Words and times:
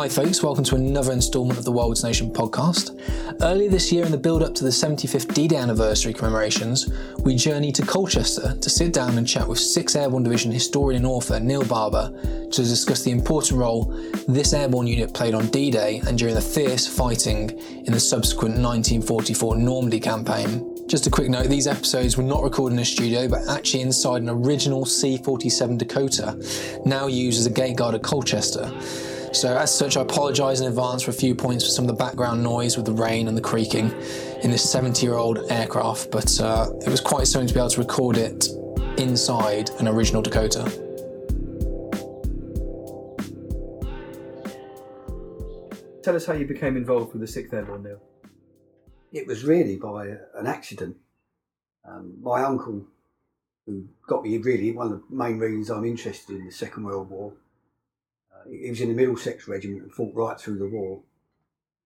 Hi, 0.00 0.08
folks, 0.08 0.42
welcome 0.42 0.64
to 0.64 0.76
another 0.76 1.12
instalment 1.12 1.58
of 1.58 1.66
the 1.66 1.72
World's 1.72 2.02
Nation 2.02 2.32
podcast. 2.32 2.98
Earlier 3.42 3.68
this 3.68 3.92
year, 3.92 4.06
in 4.06 4.10
the 4.10 4.16
build 4.16 4.42
up 4.42 4.54
to 4.54 4.64
the 4.64 4.70
75th 4.70 5.34
D 5.34 5.46
Day 5.46 5.56
anniversary 5.56 6.14
commemorations, 6.14 6.90
we 7.22 7.36
journeyed 7.36 7.74
to 7.74 7.82
Colchester 7.82 8.56
to 8.58 8.70
sit 8.70 8.94
down 8.94 9.18
and 9.18 9.28
chat 9.28 9.46
with 9.46 9.58
6th 9.58 9.94
Airborne 9.96 10.22
Division 10.22 10.52
historian 10.52 11.04
and 11.04 11.06
author 11.06 11.38
Neil 11.38 11.66
Barber 11.66 12.10
to 12.50 12.62
discuss 12.62 13.02
the 13.02 13.10
important 13.10 13.60
role 13.60 13.94
this 14.26 14.54
airborne 14.54 14.86
unit 14.86 15.12
played 15.12 15.34
on 15.34 15.48
D 15.48 15.70
Day 15.70 16.00
and 16.06 16.18
during 16.18 16.34
the 16.34 16.40
fierce 16.40 16.86
fighting 16.86 17.50
in 17.84 17.92
the 17.92 18.00
subsequent 18.00 18.54
1944 18.54 19.56
Normandy 19.56 20.00
campaign. 20.00 20.66
Just 20.88 21.06
a 21.08 21.10
quick 21.10 21.28
note 21.28 21.48
these 21.48 21.66
episodes 21.66 22.16
were 22.16 22.22
not 22.22 22.42
recorded 22.42 22.76
in 22.76 22.80
a 22.80 22.86
studio 22.86 23.28
but 23.28 23.46
actually 23.50 23.82
inside 23.82 24.22
an 24.22 24.30
original 24.30 24.86
C 24.86 25.18
47 25.18 25.76
Dakota, 25.76 26.42
now 26.86 27.06
used 27.06 27.38
as 27.38 27.44
a 27.44 27.50
gate 27.50 27.76
guard 27.76 27.94
at 27.94 28.02
Colchester. 28.02 28.72
So, 29.32 29.56
as 29.56 29.72
such, 29.72 29.96
I 29.96 30.00
apologise 30.00 30.60
in 30.60 30.66
advance 30.66 31.02
for 31.02 31.12
a 31.12 31.14
few 31.14 31.36
points 31.36 31.64
for 31.64 31.70
some 31.70 31.84
of 31.84 31.88
the 31.88 31.94
background 31.94 32.42
noise 32.42 32.76
with 32.76 32.84
the 32.84 32.92
rain 32.92 33.28
and 33.28 33.36
the 33.36 33.40
creaking 33.40 33.92
in 34.42 34.50
this 34.50 34.68
70 34.68 35.06
year 35.06 35.14
old 35.14 35.38
aircraft, 35.50 36.10
but 36.10 36.40
uh, 36.40 36.68
it 36.84 36.88
was 36.88 37.00
quite 37.00 37.28
something 37.28 37.46
to 37.46 37.54
be 37.54 37.60
able 37.60 37.70
to 37.70 37.80
record 37.80 38.16
it 38.16 38.48
inside 38.98 39.70
an 39.78 39.86
original 39.86 40.20
Dakota. 40.20 40.64
Tell 46.02 46.16
us 46.16 46.26
how 46.26 46.32
you 46.32 46.46
became 46.46 46.76
involved 46.76 47.12
with 47.12 47.20
the 47.20 47.28
Sixth 47.28 47.54
Airborne, 47.54 47.84
Neil. 47.84 48.00
It 49.12 49.28
was 49.28 49.44
really 49.44 49.76
by 49.76 50.08
an 50.34 50.46
accident. 50.48 50.96
Um, 51.88 52.14
my 52.20 52.42
uncle, 52.42 52.84
who 53.66 53.86
got 54.08 54.24
me 54.24 54.38
really 54.38 54.72
one 54.72 54.90
of 54.90 55.02
the 55.08 55.14
main 55.14 55.38
reasons 55.38 55.70
I'm 55.70 55.84
interested 55.84 56.36
in 56.36 56.46
the 56.46 56.52
Second 56.52 56.82
World 56.82 57.10
War, 57.10 57.32
he 58.48 58.70
was 58.70 58.80
in 58.80 58.88
the 58.88 58.94
Middlesex 58.94 59.48
Regiment 59.48 59.82
and 59.82 59.92
fought 59.92 60.14
right 60.14 60.38
through 60.38 60.58
the 60.58 60.68
war. 60.68 61.02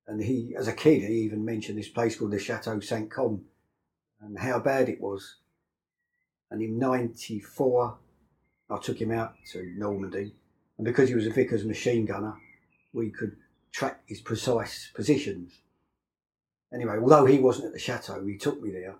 And 0.06 0.22
he, 0.22 0.54
as 0.56 0.68
a 0.68 0.72
kid, 0.72 1.02
he 1.02 1.14
even 1.20 1.44
mentioned 1.44 1.78
this 1.78 1.88
place 1.88 2.16
called 2.16 2.32
the 2.32 2.38
Chateau 2.38 2.80
Saint 2.80 3.10
Come 3.10 3.42
and 4.20 4.38
how 4.38 4.58
bad 4.58 4.88
it 4.88 5.00
was. 5.00 5.36
And 6.50 6.62
in 6.62 6.78
'94, 6.78 7.96
I 8.70 8.78
took 8.78 9.00
him 9.00 9.10
out 9.10 9.34
to 9.52 9.72
Normandy, 9.76 10.34
and 10.76 10.84
because 10.84 11.08
he 11.08 11.14
was 11.14 11.26
a 11.26 11.30
Vickers 11.30 11.64
machine 11.64 12.06
gunner, 12.06 12.34
we 12.92 13.10
could 13.10 13.36
track 13.72 14.02
his 14.06 14.20
precise 14.20 14.90
positions. 14.94 15.52
Anyway, 16.72 16.98
although 17.00 17.26
he 17.26 17.38
wasn't 17.38 17.66
at 17.66 17.72
the 17.72 17.78
chateau, 17.78 18.24
he 18.24 18.36
took 18.36 18.60
me 18.62 18.70
there 18.70 18.96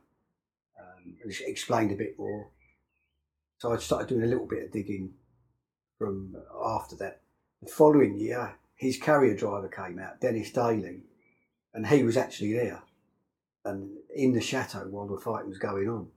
um, 0.79 1.17
and 1.23 1.33
explained 1.47 1.93
a 1.93 1.97
bit 1.97 2.19
more. 2.19 2.49
So 3.59 3.73
I 3.73 3.79
started 3.79 4.09
doing 4.09 4.23
a 4.23 4.27
little 4.27 4.47
bit 4.47 4.65
of 4.65 4.73
digging 4.73 5.15
from 5.99 6.37
after 6.65 6.97
that. 6.97 7.21
The 7.65 7.71
following 7.71 8.19
year, 8.19 8.57
his 8.75 8.99
carrier 8.99 9.35
driver 9.35 9.69
came 9.69 9.99
out, 9.99 10.21
Dennis 10.21 10.53
Daly, 10.53 11.01
and 11.73 11.87
he 11.87 12.03
was 12.03 12.17
actually 12.17 12.53
there 12.53 12.83
and 13.65 13.91
in 14.15 14.35
the 14.35 14.41
chateau 14.41 14.87
while 14.91 15.07
the 15.07 15.19
fight 15.19 15.47
was 15.47 15.57
going 15.57 15.89
on, 15.89 16.09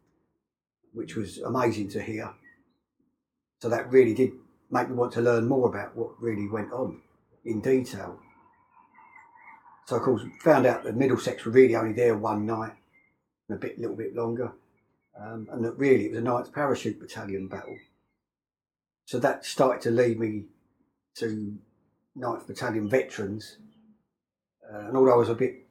which 0.94 1.16
was 1.16 1.38
amazing 1.38 1.88
to 1.90 2.02
hear. 2.02 2.34
So 3.62 3.70
that 3.70 3.90
really 3.90 4.14
did 4.14 4.34
make 4.70 4.90
me 4.90 4.96
want 4.96 5.14
to 5.14 5.22
learn 5.22 5.48
more 5.48 5.70
about 5.70 5.96
what 5.96 6.22
really 6.22 6.50
went 6.50 6.74
on 6.74 7.02
in 7.46 7.62
detail. 7.62 8.20
So 9.86 9.96
of 9.96 10.02
course 10.02 10.24
found 10.42 10.66
out 10.66 10.84
that 10.84 10.98
Middlesex 10.98 11.46
were 11.46 11.54
really 11.54 11.78
only 11.78 11.94
there 11.94 12.18
one 12.18 12.46
night, 12.46 12.74
and 13.48 13.58
a 13.58 13.62
bit 13.62 13.80
little 13.80 13.96
bit 13.96 14.14
longer, 14.14 14.52
um, 15.18 15.48
and 15.50 15.64
that 15.64 15.78
really 15.78 16.08
it 16.08 16.12
was 16.12 16.20
a 16.20 16.24
Ninth 16.24 16.52
Parachute 16.52 17.00
Battalion 17.00 17.48
battle. 17.48 17.78
So 19.06 19.18
that 19.20 19.46
started 19.46 19.82
to 19.84 19.92
lead 19.92 20.20
me 20.20 20.48
to 21.20 21.58
9th 22.18 22.48
Battalion 22.48 22.90
veterans. 22.90 23.58
Uh, 24.64 24.88
and 24.88 24.98
although 24.98 25.14
I 25.14 25.18
was 25.18 25.30
a 25.30 25.36
bit 25.36 25.68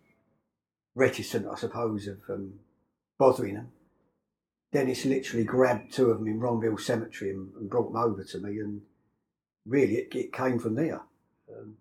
reticent, 0.95 1.47
I 1.47 1.57
suppose, 1.57 2.07
of 2.07 2.19
um, 2.29 2.55
bothering 3.19 3.55
them, 3.55 3.69
Dennis 4.73 5.05
literally 5.05 5.45
grabbed 5.45 5.93
two 5.93 6.11
of 6.11 6.19
them 6.19 6.29
in 6.29 6.41
Ranville 6.41 6.81
Cemetery 6.81 7.31
and, 7.31 7.53
and 7.55 7.71
brought 7.71 7.93
them 7.93 8.03
over 8.03 8.25
to 8.25 8.39
me. 8.39 8.59
And 8.59 8.83
really, 9.65 9.97
it, 9.97 10.15
it 10.15 10.33
came 10.33 10.59
from 10.59 10.75
there. 10.75 11.03
Um, 11.51 11.77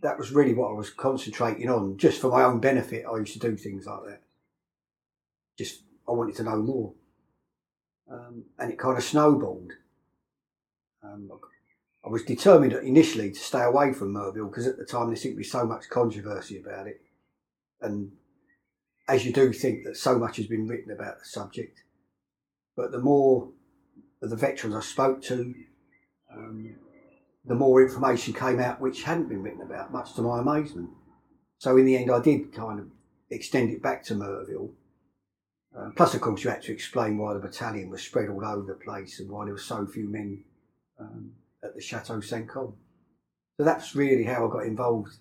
that 0.00 0.18
was 0.18 0.32
really 0.32 0.54
what 0.54 0.70
I 0.70 0.74
was 0.74 0.90
concentrating 0.90 1.68
on, 1.68 1.96
just 1.96 2.20
for 2.20 2.30
my 2.30 2.42
own 2.42 2.60
benefit. 2.60 3.04
I 3.10 3.18
used 3.18 3.34
to 3.34 3.38
do 3.38 3.56
things 3.56 3.86
like 3.86 4.00
that. 4.06 4.22
Just, 5.56 5.82
I 6.08 6.12
wanted 6.12 6.36
to 6.36 6.42
know 6.42 6.56
more. 6.56 6.92
Um, 8.10 8.44
and 8.58 8.72
it 8.72 8.78
kind 8.78 8.98
of 8.98 9.04
snowballed. 9.04 9.72
Um, 11.02 11.30
I 12.04 12.08
was 12.08 12.24
determined 12.24 12.72
initially 12.72 13.30
to 13.30 13.38
stay 13.38 13.62
away 13.62 13.92
from 13.92 14.12
Merville 14.12 14.48
because 14.48 14.66
at 14.66 14.76
the 14.76 14.84
time 14.84 15.06
there 15.06 15.16
seemed 15.16 15.34
to 15.34 15.38
be 15.38 15.44
so 15.44 15.64
much 15.64 15.88
controversy 15.88 16.58
about 16.58 16.88
it. 16.88 17.00
And 17.80 18.12
as 19.08 19.24
you 19.24 19.32
do 19.32 19.52
think 19.52 19.84
that 19.84 19.96
so 19.96 20.18
much 20.18 20.36
has 20.36 20.46
been 20.46 20.66
written 20.66 20.90
about 20.90 21.18
the 21.18 21.24
subject, 21.24 21.82
but 22.76 22.90
the 22.90 22.98
more 22.98 23.50
of 24.20 24.30
the 24.30 24.36
veterans 24.36 24.74
I 24.74 24.80
spoke 24.80 25.22
to, 25.22 25.54
um, 26.32 26.76
the 27.44 27.54
more 27.54 27.82
information 27.82 28.34
came 28.34 28.60
out 28.60 28.80
which 28.80 29.04
hadn't 29.04 29.28
been 29.28 29.42
written 29.42 29.62
about, 29.62 29.92
much 29.92 30.14
to 30.14 30.22
my 30.22 30.40
amazement. 30.40 30.90
So 31.58 31.76
in 31.76 31.84
the 31.84 31.96
end, 31.96 32.10
I 32.10 32.20
did 32.20 32.52
kind 32.52 32.80
of 32.80 32.86
extend 33.30 33.70
it 33.70 33.82
back 33.82 34.02
to 34.04 34.14
Merville. 34.14 34.72
Uh, 35.76 35.90
plus, 35.96 36.14
of 36.14 36.20
course, 36.20 36.44
you 36.44 36.50
had 36.50 36.62
to 36.62 36.72
explain 36.72 37.16
why 37.16 37.32
the 37.32 37.40
battalion 37.40 37.90
was 37.90 38.02
spread 38.02 38.28
all 38.28 38.44
over 38.44 38.66
the 38.66 38.74
place 38.74 39.20
and 39.20 39.30
why 39.30 39.44
there 39.44 39.54
were 39.54 39.60
so 39.60 39.86
few 39.86 40.08
men 40.08 40.44
um, 41.00 41.32
at 41.62 41.74
the 41.74 41.80
Chateau 41.80 42.20
Saint 42.20 42.48
Come. 42.48 42.74
So 43.56 43.64
that's 43.64 43.94
really 43.94 44.24
how 44.24 44.46
I 44.48 44.52
got 44.52 44.66
involved 44.66 45.12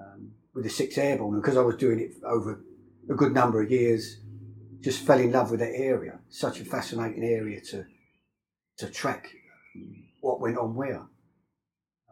um, 0.00 0.32
with 0.54 0.64
the 0.64 0.70
Six 0.70 0.98
Airborne, 0.98 1.40
because 1.40 1.56
I 1.56 1.62
was 1.62 1.76
doing 1.76 1.98
it 1.98 2.12
over 2.24 2.62
a 3.10 3.14
good 3.14 3.32
number 3.32 3.62
of 3.62 3.70
years, 3.70 4.20
just 4.80 5.04
fell 5.04 5.18
in 5.18 5.32
love 5.32 5.50
with 5.50 5.60
that 5.60 5.74
area. 5.74 6.20
Such 6.28 6.60
a 6.60 6.64
fascinating 6.64 7.24
area 7.24 7.60
to 7.70 7.84
to 8.78 8.88
track 8.88 9.28
what 10.20 10.40
went 10.40 10.58
on 10.58 10.74
where. 10.74 11.02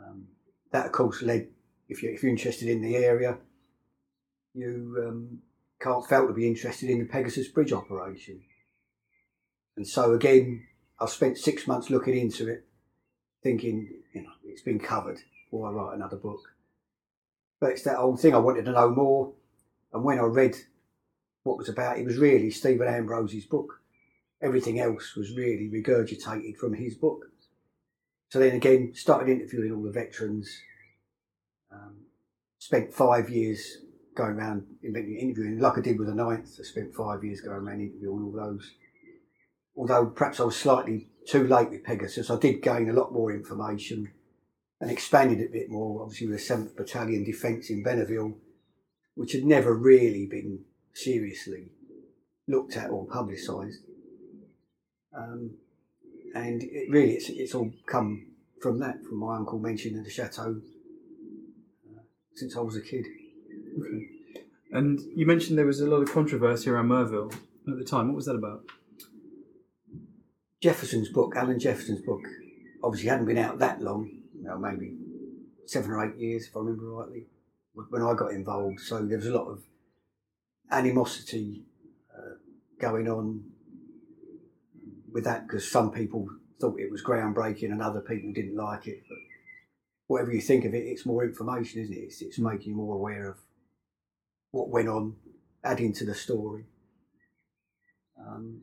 Um, 0.01 0.27
that, 0.73 0.87
of 0.87 0.93
course, 0.93 1.23
led 1.23 1.49
if 1.89 2.03
you 2.03 2.11
if 2.11 2.23
you're 2.23 2.31
interested 2.31 2.69
in 2.69 2.83
the 2.83 2.97
area, 2.97 3.39
you 4.55 5.05
um, 5.07 5.39
can't 5.81 6.07
fail 6.07 6.27
to 6.27 6.33
be 6.33 6.49
interested 6.49 6.91
in 6.91 6.99
the 6.99 7.05
Pegasus 7.05 7.49
Bridge 7.49 7.73
operation. 7.73 8.41
And 9.77 9.87
so 9.87 10.15
again, 10.15 10.67
I 10.99 11.07
spent 11.07 11.39
six 11.39 11.67
months 11.67 11.91
looking 11.91 12.17
into 12.17 12.49
it, 12.49 12.66
thinking, 13.47 13.89
you 14.13 14.23
know, 14.23 14.33
it's 14.45 14.63
been 14.63 14.81
covered, 14.81 15.21
or 15.53 15.69
I 15.69 15.71
write 15.71 15.95
another 15.95 16.17
book. 16.17 16.41
But 17.61 17.71
it's 17.71 17.85
that 17.85 17.99
old 17.99 18.21
thing, 18.21 18.35
I 18.35 18.39
wanted 18.39 18.65
to 18.65 18.73
know 18.73 18.91
more. 18.91 19.33
And 19.93 20.03
when 20.03 20.19
I 20.19 20.23
read 20.23 20.57
what 21.45 21.57
was 21.57 21.69
about, 21.69 21.97
it 21.97 22.05
was 22.05 22.19
really 22.19 22.51
Stephen 22.51 22.89
Ambrose's 22.89 23.45
book. 23.45 23.81
Everything 24.43 24.81
else 24.81 25.15
was 25.15 25.37
really 25.37 25.71
regurgitated 25.73 26.57
from 26.57 26.75
his 26.75 26.97
book. 26.97 27.27
So 28.31 28.41
then 28.41 28.57
again, 28.57 28.93
started 28.97 29.31
interviewing 29.31 29.73
all 29.73 29.85
the 29.85 29.93
veterans. 29.93 30.51
Um, 31.71 31.99
spent 32.59 32.93
five 32.93 33.31
years 33.31 33.79
going 34.17 34.39
around 34.39 34.67
interviewing, 34.83 35.61
like 35.61 35.79
I 35.79 35.83
did 35.83 36.01
with 36.01 36.09
the 36.09 36.15
Ninth. 36.17 36.57
I 36.59 36.65
spent 36.65 36.93
five 36.97 37.23
years 37.23 37.41
going 37.41 37.59
around 37.59 37.81
interviewing 37.81 38.25
all 38.25 38.33
those. 38.33 38.73
Although 39.77 40.07
perhaps 40.07 40.41
I 40.41 40.45
was 40.45 40.57
slightly 40.57 41.09
too 41.27 41.47
late 41.47 41.71
with 41.71 41.85
Pegasus. 41.85 42.31
I 42.31 42.39
did 42.39 42.63
gain 42.63 42.89
a 42.89 42.93
lot 42.93 43.13
more 43.13 43.33
information 43.33 44.13
and 44.81 44.91
expanded 44.91 45.41
it 45.41 45.49
a 45.49 45.53
bit 45.53 45.71
more, 45.71 46.03
obviously 46.03 46.29
with 46.29 46.47
the 46.47 46.55
7th 46.55 46.77
Battalion 46.77 47.25
Defence 47.25 47.71
in 47.71 47.83
Bénouville, 47.83 48.35
which 49.15 49.33
had 49.33 49.45
never 49.45 49.75
really 49.75 50.27
been 50.27 50.65
seriously 50.95 51.71
looked 52.47 52.77
at 52.77 52.91
or 52.91 53.07
publicised. 53.07 53.81
Um, 55.17 55.57
and 56.35 56.63
it 56.63 56.91
really, 56.91 57.13
it's, 57.13 57.29
it's 57.31 57.55
all 57.55 57.73
come 57.87 58.27
from 58.61 58.79
that, 58.81 59.03
from 59.05 59.19
my 59.19 59.37
uncle 59.37 59.59
mentioning 59.59 60.03
the 60.03 60.11
chateau 60.11 60.61
uh, 61.89 62.01
since 62.35 62.57
I 62.57 62.61
was 62.61 62.77
a 62.77 62.83
kid. 62.83 63.07
Okay. 63.79 64.09
And 64.73 65.01
you 65.15 65.27
mentioned 65.27 65.59
there 65.59 65.67
was 65.67 65.81
a 65.81 65.87
lot 65.87 66.03
of 66.03 66.13
controversy 66.13 66.69
around 66.69 66.89
Merville 66.89 67.33
at 67.69 67.79
the 67.79 67.85
time. 67.85 68.09
What 68.09 68.17
was 68.17 68.27
that 68.27 68.37
about? 68.37 68.65
Jefferson's 70.63 71.11
book, 71.11 71.35
Alan 71.37 71.59
Jefferson's 71.59 72.01
book, 72.01 72.23
obviously 72.83 73.09
hadn't 73.09 73.27
been 73.27 73.39
out 73.39 73.59
that 73.59 73.81
long, 73.81 74.11
you 74.35 74.45
know, 74.45 74.59
maybe 74.59 74.97
seven 75.67 75.91
or 75.91 76.05
eight 76.05 76.17
years, 76.17 76.47
if 76.47 76.57
I 76.57 76.61
remember 76.61 76.87
rightly, 76.91 77.27
when 77.75 78.03
I 78.03 78.15
got 78.15 78.33
involved. 78.33 78.81
So 78.81 79.05
there 79.05 79.19
was 79.19 79.27
a 79.27 79.35
lot 79.35 79.49
of 79.49 79.63
animosity 80.71 81.65
uh, 82.17 82.37
going 82.81 83.09
on 83.09 83.45
with 85.13 85.25
that 85.25 85.47
because 85.47 85.71
some 85.71 85.91
people 85.91 86.29
thought 86.61 86.81
it 86.81 86.91
was 86.91 87.03
groundbreaking 87.03 87.71
and 87.71 87.83
other 87.83 88.01
people 88.01 88.33
didn't 88.33 88.57
like 88.57 88.87
it. 88.87 89.03
But 89.09 89.19
whatever 90.07 90.33
you 90.33 90.41
think 90.41 90.65
of 90.65 90.75
it, 90.75 90.87
it's 90.87 91.07
more 91.07 91.25
information, 91.25 91.83
isn't 91.83 91.95
it? 91.95 92.01
It's, 92.01 92.23
it's 92.23 92.39
making 92.39 92.71
you 92.71 92.77
more 92.77 92.95
aware 92.95 93.29
of 93.29 93.37
what 94.53 94.71
went 94.71 94.89
on, 94.89 95.17
adding 95.63 95.93
to 95.95 96.05
the 96.07 96.15
story. 96.15 96.65
Um, 98.19 98.63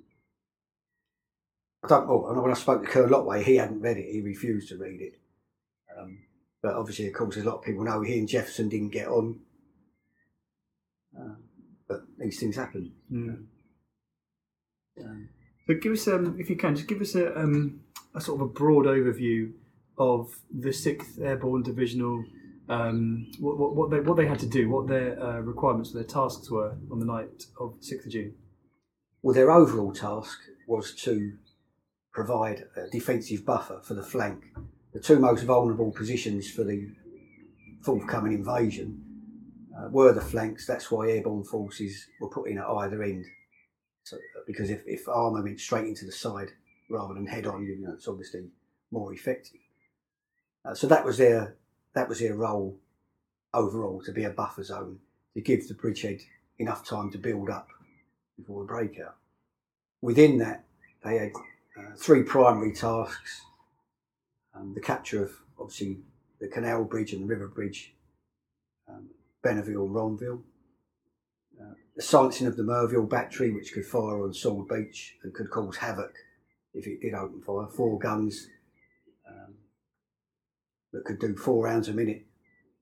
I 1.84 1.88
don't. 1.88 2.10
Oh, 2.10 2.42
when 2.42 2.52
I 2.52 2.56
spoke 2.56 2.84
to 2.84 2.90
Colonel 2.90 3.16
Otway, 3.16 3.44
he 3.44 3.58
hadn't 3.58 3.82
read 3.82 3.98
it. 3.98 4.12
He 4.12 4.22
refused 4.22 4.70
to 4.70 4.78
read 4.78 5.02
it. 5.02 5.20
Um, 5.98 6.20
But 6.62 6.76
obviously, 6.76 7.08
of 7.08 7.14
course, 7.14 7.38
a 7.38 7.44
lot 7.44 7.58
of 7.58 7.64
people 7.64 7.84
know 7.84 8.02
he 8.02 8.18
and 8.20 8.28
Jefferson 8.28 8.70
didn't 8.70 8.94
get 8.94 9.08
on. 9.08 9.40
Uh, 11.18 11.36
but 11.88 12.02
these 12.18 12.40
things 12.40 12.56
happen. 12.56 12.94
Mm. 13.12 13.46
Um, 15.04 15.30
So 15.68 15.74
give 15.76 15.92
us, 15.92 16.08
um, 16.08 16.38
if 16.40 16.50
you 16.50 16.56
can, 16.56 16.76
just 16.76 16.88
give 16.88 17.02
us 17.02 17.16
a, 17.16 17.38
um, 17.38 17.82
a 18.16 18.22
sort 18.22 18.42
of 18.42 18.48
a 18.48 18.54
broad 18.54 18.86
overview 18.86 19.52
of 19.98 20.42
the 20.52 20.72
Sixth 20.74 21.20
Airborne 21.22 21.64
Divisional, 21.64 22.24
um, 22.70 23.28
what, 23.40 23.58
what, 23.58 23.76
what 23.76 23.90
they 23.92 24.00
what 24.00 24.16
they 24.18 24.26
had 24.26 24.40
to 24.40 24.48
do, 24.48 24.70
what 24.70 24.88
their 24.88 25.22
uh, 25.22 25.40
requirements, 25.40 25.92
their 25.92 26.04
tasks 26.04 26.50
were 26.50 26.78
on 26.92 27.00
the 27.00 27.06
night 27.06 27.44
of 27.60 27.76
sixth 27.82 28.06
of 28.08 28.14
June. 28.14 28.34
well, 29.22 29.36
their 29.36 29.52
overall 29.52 29.94
task 29.94 30.40
was 30.68 30.96
to 30.96 31.34
provide 32.14 32.66
a 32.78 32.88
defensive 32.90 33.44
buffer 33.46 33.82
for 33.84 33.96
the 33.96 34.04
flank. 34.04 34.44
The 34.94 35.00
two 35.00 35.20
most 35.20 35.44
vulnerable 35.44 35.92
positions 35.92 36.50
for 36.50 36.64
the 36.64 36.88
forthcoming 37.82 38.34
invasion 38.34 39.04
uh, 39.76 39.90
were 39.90 40.14
the 40.14 40.22
flanks. 40.22 40.68
That's 40.68 40.92
why 40.92 41.10
airborne 41.10 41.44
forces 41.44 42.08
were 42.22 42.30
put 42.30 42.50
in 42.50 42.60
at 42.60 42.68
either 42.68 43.02
end. 43.02 43.26
So, 44.04 44.18
because 44.46 44.70
if, 44.70 44.84
if 44.86 45.08
armour 45.08 45.42
went 45.42 45.60
straight 45.60 45.88
into 45.88 46.06
the 46.06 46.12
side 46.12 46.50
rather 46.90 47.16
than 47.16 47.26
head 47.26 47.48
on, 47.48 47.66
you 47.66 47.80
know, 47.80 47.94
it's 47.94 48.08
obviously 48.08 48.46
more 48.92 49.12
effective. 49.14 49.60
Uh, 50.64 50.76
so 50.76 50.88
that 50.88 51.04
was 51.04 51.18
their 51.18 51.58
that 51.96 52.08
was 52.08 52.20
their 52.20 52.36
role 52.36 52.78
overall 53.54 54.02
to 54.04 54.12
be 54.12 54.24
a 54.24 54.30
buffer 54.30 54.64
zone 54.64 55.00
to 55.34 55.42
give 55.42 55.68
the 55.68 55.74
bridgehead 55.74 56.22
enough 56.60 56.86
time 56.86 57.12
to 57.12 57.18
build 57.18 57.50
up 57.50 57.68
before 58.38 58.62
the 58.62 58.68
breakout. 58.68 59.16
Within 60.02 60.38
that, 60.40 60.66
they 61.04 61.18
had 61.18 61.32
three 61.98 62.24
primary 62.24 62.74
tasks: 62.74 63.42
um, 64.56 64.74
the 64.74 64.82
capture 64.82 65.24
of 65.24 65.32
obviously 65.60 66.00
the 66.40 66.48
Canal 66.48 66.84
Bridge 66.84 67.14
and 67.14 67.24
the 67.24 67.28
River 67.28 67.48
Bridge, 67.48 67.94
um, 68.90 69.10
Bénouville 69.44 69.86
and 69.86 69.96
Ranville, 69.96 70.42
uh, 71.62 71.74
the 71.96 72.02
silencing 72.02 72.48
of 72.48 72.58
the 72.58 72.64
Merville 72.64 73.10
battery, 73.10 73.52
which 73.52 73.74
could 73.74 73.86
fire 73.86 74.24
on 74.24 74.34
Sword 74.34 74.68
Beach 74.68 75.16
and 75.24 75.34
could 75.34 75.50
cause 75.50 75.78
havoc 75.78 76.14
if 76.74 76.88
it 76.88 77.02
did 77.02 77.14
open 77.14 77.42
fire. 77.42 77.68
Four 77.68 78.00
guns 78.00 78.50
um, 79.28 79.54
that 80.92 81.06
could 81.06 81.20
do 81.20 81.36
four 81.36 81.66
rounds 81.66 81.88
a 81.88 81.94
minute 81.94 82.26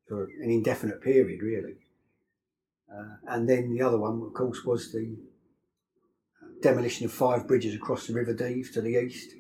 for 0.08 0.26
an 0.42 0.50
indefinite 0.50 1.02
period, 1.02 1.42
really. 1.42 1.76
Uh, 2.94 3.16
and 3.28 3.48
then 3.48 3.74
the 3.74 3.82
other 3.82 3.98
one, 3.98 4.22
of 4.22 4.34
course, 4.34 4.66
was 4.66 4.92
the 4.92 5.16
demolition 6.62 7.06
of 7.06 7.12
five 7.12 7.48
bridges 7.48 7.76
across 7.76 8.08
the 8.08 8.14
River 8.14 8.34
Dives 8.34 8.72
to 8.72 8.82
the 8.82 8.98
east, 8.98 9.32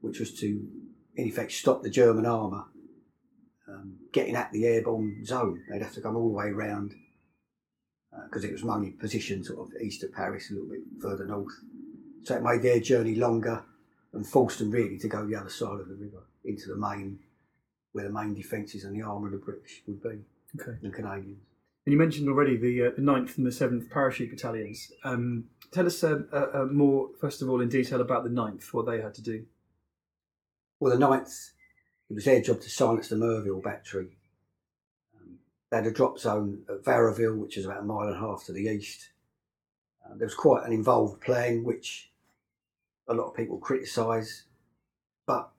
which 0.00 0.18
was 0.18 0.32
to, 0.40 0.66
in 1.16 1.26
effect, 1.28 1.52
stop 1.52 1.82
the 1.82 1.90
German 1.90 2.26
armour 2.26 2.64
um, 3.68 3.96
getting 4.12 4.36
at 4.36 4.50
the 4.52 4.66
airborne 4.66 5.24
zone. 5.24 5.62
They'd 5.70 5.82
have 5.82 5.94
to 5.94 6.00
come 6.00 6.16
all 6.16 6.28
the 6.28 6.34
way 6.36 6.50
round 6.50 6.94
because 8.24 8.44
it 8.44 8.52
was 8.52 8.64
only 8.64 8.90
positioned 8.90 9.46
sort 9.46 9.60
of 9.68 9.80
east 9.80 10.02
of 10.02 10.12
Paris, 10.12 10.50
a 10.50 10.54
little 10.54 10.68
bit 10.68 10.80
further 11.00 11.26
north. 11.26 11.52
So 12.24 12.36
it 12.36 12.42
made 12.42 12.62
their 12.62 12.80
journey 12.80 13.14
longer 13.14 13.62
and 14.12 14.26
forced 14.26 14.58
them 14.58 14.70
really 14.70 14.98
to 14.98 15.08
go 15.08 15.24
the 15.24 15.36
other 15.36 15.48
side 15.48 15.80
of 15.80 15.88
the 15.88 15.94
river 15.94 16.24
into 16.44 16.68
the 16.68 16.76
main, 16.76 17.20
where 17.92 18.04
the 18.04 18.12
main 18.12 18.34
defences 18.34 18.84
and 18.84 18.96
the 18.96 19.02
armour 19.06 19.26
of 19.28 19.32
the 19.32 19.38
British 19.38 19.82
would 19.86 20.02
be, 20.02 20.18
Okay. 20.60 20.76
and 20.82 20.92
Canadians. 20.92 21.38
And 21.86 21.92
you 21.92 21.98
mentioned 21.98 22.28
already 22.28 22.56
the 22.56 22.86
uh, 22.86 22.90
the 22.94 23.02
9th 23.02 23.38
and 23.38 23.46
the 23.46 23.52
seventh 23.52 23.88
parachute 23.90 24.30
battalions. 24.30 24.90
Um, 25.04 25.44
tell 25.72 25.86
us 25.86 26.02
uh, 26.02 26.20
uh, 26.32 26.46
uh, 26.54 26.66
more, 26.66 27.10
first 27.20 27.42
of 27.42 27.48
all, 27.48 27.60
in 27.60 27.68
detail 27.68 28.00
about 28.00 28.24
the 28.24 28.30
9th, 28.30 28.72
what 28.72 28.86
they 28.86 29.00
had 29.00 29.14
to 29.14 29.22
do. 29.22 29.44
Well, 30.78 30.92
the 30.92 30.98
ninth, 30.98 31.52
it 32.08 32.14
was 32.14 32.24
their 32.24 32.40
job 32.40 32.60
to 32.60 32.70
silence 32.70 33.08
the 33.08 33.16
Merville 33.16 33.60
battery. 33.60 34.16
Um, 35.14 35.38
they 35.70 35.76
had 35.78 35.86
a 35.86 35.92
drop 35.92 36.18
zone 36.18 36.62
at 36.68 36.82
Varaville, 36.82 37.38
which 37.38 37.56
is 37.56 37.66
about 37.66 37.80
a 37.80 37.84
mile 37.84 38.08
and 38.08 38.16
a 38.16 38.18
half 38.18 38.44
to 38.46 38.52
the 38.52 38.64
east. 38.64 39.10
Uh, 40.04 40.14
there 40.16 40.26
was 40.26 40.34
quite 40.34 40.64
an 40.64 40.72
involved 40.72 41.20
plan, 41.20 41.64
which 41.64 42.10
a 43.06 43.14
lot 43.14 43.28
of 43.28 43.36
people 43.36 43.58
criticise, 43.58 44.44
but 45.26 45.50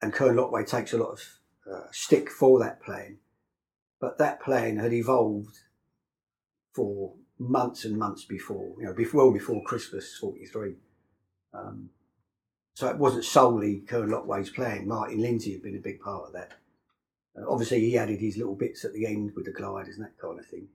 and 0.00 0.12
Colonel 0.12 0.44
Otway 0.44 0.64
takes 0.64 0.92
a 0.92 0.98
lot 0.98 1.12
of 1.12 1.22
uh, 1.72 1.86
stick 1.92 2.28
for 2.28 2.58
that 2.58 2.82
plan. 2.82 3.18
But 4.00 4.18
that 4.18 4.40
plan 4.40 4.78
had 4.78 4.92
evolved 4.92 5.60
for 6.74 7.14
months 7.50 7.84
and 7.84 7.96
months 7.98 8.24
before, 8.24 8.74
you 8.78 8.84
know, 8.84 8.94
before, 8.94 9.24
well 9.24 9.32
before 9.32 9.62
Christmas 9.64 10.16
'43. 10.18 10.74
Um, 11.54 11.90
so 12.74 12.88
it 12.88 12.98
wasn't 12.98 13.24
solely 13.24 13.80
Colonel 13.80 14.18
Otway's 14.18 14.50
plan. 14.50 14.88
Martin 14.88 15.20
Lindsay 15.20 15.52
had 15.52 15.62
been 15.62 15.76
a 15.76 15.80
big 15.80 16.00
part 16.00 16.26
of 16.26 16.32
that. 16.32 16.52
Uh, 17.36 17.44
obviously, 17.48 17.80
he 17.80 17.98
added 17.98 18.20
his 18.20 18.36
little 18.36 18.54
bits 18.54 18.84
at 18.84 18.92
the 18.92 19.06
end 19.06 19.32
with 19.34 19.44
the 19.44 19.52
gliders 19.52 19.96
and 19.96 20.04
that 20.04 20.18
kind 20.18 20.38
of 20.38 20.46
thing. 20.46 20.68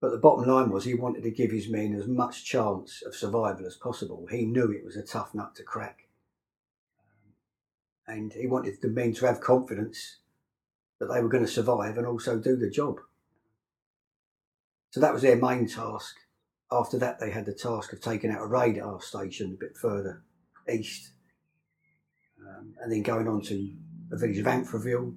But 0.00 0.10
the 0.10 0.18
bottom 0.18 0.46
line 0.46 0.70
was 0.70 0.84
he 0.84 0.94
wanted 0.94 1.24
to 1.24 1.30
give 1.30 1.50
his 1.50 1.68
men 1.68 1.94
as 1.94 2.06
much 2.06 2.44
chance 2.44 3.02
of 3.02 3.16
survival 3.16 3.66
as 3.66 3.76
possible. 3.76 4.26
He 4.30 4.44
knew 4.44 4.70
it 4.70 4.84
was 4.84 4.96
a 4.96 5.02
tough 5.02 5.34
nut 5.34 5.54
to 5.56 5.62
crack. 5.64 6.08
And 8.06 8.32
he 8.32 8.46
wanted 8.46 8.80
the 8.80 8.88
men 8.88 9.12
to 9.14 9.26
have 9.26 9.40
confidence 9.40 10.18
that 10.98 11.06
they 11.06 11.20
were 11.20 11.28
going 11.28 11.44
to 11.44 11.50
survive 11.50 11.98
and 11.98 12.06
also 12.06 12.38
do 12.38 12.56
the 12.56 12.70
job. 12.70 13.00
So 14.90 15.00
that 15.00 15.12
was 15.12 15.22
their 15.22 15.36
main 15.36 15.68
task. 15.68 16.16
After 16.70 16.98
that, 16.98 17.18
they 17.18 17.30
had 17.30 17.46
the 17.46 17.54
task 17.54 17.92
of 17.92 18.00
taking 18.00 18.30
out 18.30 18.42
a 18.42 18.46
radar 18.46 19.00
station 19.00 19.52
a 19.54 19.58
bit 19.58 19.76
further 19.76 20.22
east, 20.72 21.12
um, 22.40 22.74
and 22.82 22.92
then 22.92 23.02
going 23.02 23.28
on 23.28 23.40
to 23.42 23.72
the 24.10 24.16
village 24.16 24.38
of 24.38 24.46
Amfreville, 24.46 25.14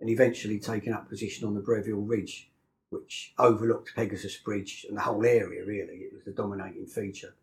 and 0.00 0.10
eventually 0.10 0.58
taking 0.58 0.92
up 0.92 1.08
position 1.08 1.46
on 1.46 1.54
the 1.54 1.60
Breville 1.60 2.06
Ridge, 2.06 2.50
which 2.90 3.32
overlooked 3.38 3.94
Pegasus 3.94 4.36
Bridge 4.38 4.84
and 4.88 4.96
the 4.96 5.02
whole 5.02 5.24
area. 5.24 5.64
Really, 5.64 5.94
it 5.94 6.12
was 6.12 6.24
the 6.24 6.32
dominating 6.32 6.86
feature 6.86 7.36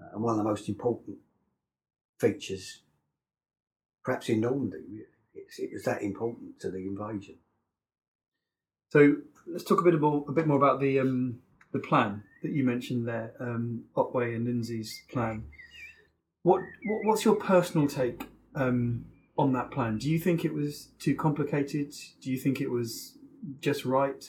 uh, 0.00 0.08
and 0.12 0.22
one 0.22 0.32
of 0.32 0.38
the 0.38 0.48
most 0.48 0.68
important 0.68 1.18
features, 2.18 2.82
perhaps 4.04 4.28
in 4.28 4.40
Normandy. 4.40 5.04
It 5.34 5.70
was 5.72 5.84
that 5.84 6.02
important 6.02 6.60
to 6.60 6.70
the 6.70 6.78
invasion. 6.78 7.36
So 8.90 9.16
let's 9.50 9.64
talk 9.64 9.80
a 9.80 9.84
bit 9.84 10.00
more 10.00 10.24
a 10.28 10.32
bit 10.32 10.46
more 10.46 10.56
about 10.56 10.80
the 10.80 11.00
um, 11.00 11.40
the 11.72 11.78
plan 11.78 12.22
that 12.42 12.52
you 12.52 12.64
mentioned 12.64 13.06
there, 13.06 13.34
um, 13.40 13.84
Otway 13.96 14.34
and 14.34 14.46
Lindsay's 14.46 15.02
plan. 15.10 15.44
What, 16.42 16.60
what 16.84 17.00
what's 17.04 17.24
your 17.24 17.36
personal 17.36 17.86
take 17.86 18.26
um, 18.54 19.04
on 19.36 19.52
that 19.52 19.70
plan? 19.70 19.98
Do 19.98 20.10
you 20.10 20.18
think 20.18 20.44
it 20.44 20.54
was 20.54 20.88
too 20.98 21.14
complicated? 21.14 21.92
Do 22.22 22.30
you 22.30 22.38
think 22.38 22.60
it 22.60 22.70
was 22.70 23.18
just 23.60 23.84
right? 23.84 24.26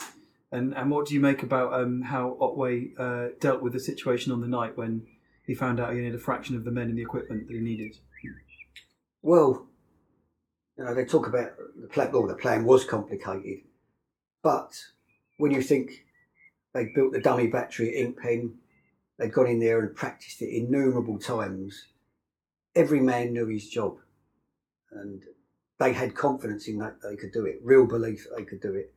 And 0.52 0.74
and 0.74 0.92
what 0.92 1.08
do 1.08 1.14
you 1.14 1.22
make 1.22 1.44
about 1.44 1.74
um, 1.74 2.02
how 2.02 2.38
Otway 2.42 2.92
uh, 2.98 3.28
dealt 3.40 3.62
with 3.62 3.74
the 3.74 3.80
situation 3.80 4.32
on 4.32 4.42
the 4.42 4.48
night 4.48 4.78
when 4.78 5.08
he 5.46 5.56
found 5.56 5.80
out 5.80 5.94
he 5.94 6.04
had 6.04 6.16
a 6.16 6.20
fraction 6.20 6.56
of 6.56 6.66
the 6.66 6.72
men 6.72 6.90
and 6.90 6.98
the 6.98 7.02
equipment 7.02 7.48
that 7.48 7.54
he 7.54 7.62
needed? 7.62 7.96
Well, 9.22 9.68
you 10.78 10.84
know, 10.84 10.96
they 10.96 11.06
talk 11.06 11.28
about 11.28 11.52
the 11.80 11.88
plan. 11.88 12.12
Well, 12.12 12.28
the 12.28 12.36
plan 12.36 12.66
was 12.66 12.84
complicated, 12.84 13.62
but 14.44 14.74
when 15.42 15.52
you 15.52 15.62
think 15.64 16.06
they 16.76 16.92
built 16.94 17.14
the 17.14 17.20
dummy 17.20 17.48
battery 17.48 17.98
at 17.98 18.06
Inkpen, 18.06 18.54
they'd 19.18 19.34
gone 19.34 19.48
in 19.48 19.60
there 19.60 19.80
and 19.80 19.96
practiced 19.96 20.40
it 20.40 20.56
innumerable 20.56 21.18
times. 21.18 21.88
Every 22.76 23.00
man 23.00 23.34
knew 23.34 23.48
his 23.48 23.68
job, 23.68 23.98
and 24.92 25.24
they 25.80 25.94
had 25.94 26.14
confidence 26.14 26.68
in 26.68 26.78
that 26.78 27.02
they 27.02 27.16
could 27.16 27.32
do 27.32 27.46
it. 27.46 27.60
Real 27.64 27.88
belief 27.88 28.26
that 28.26 28.38
they 28.38 28.46
could 28.46 28.62
do 28.62 28.76
it. 28.76 28.94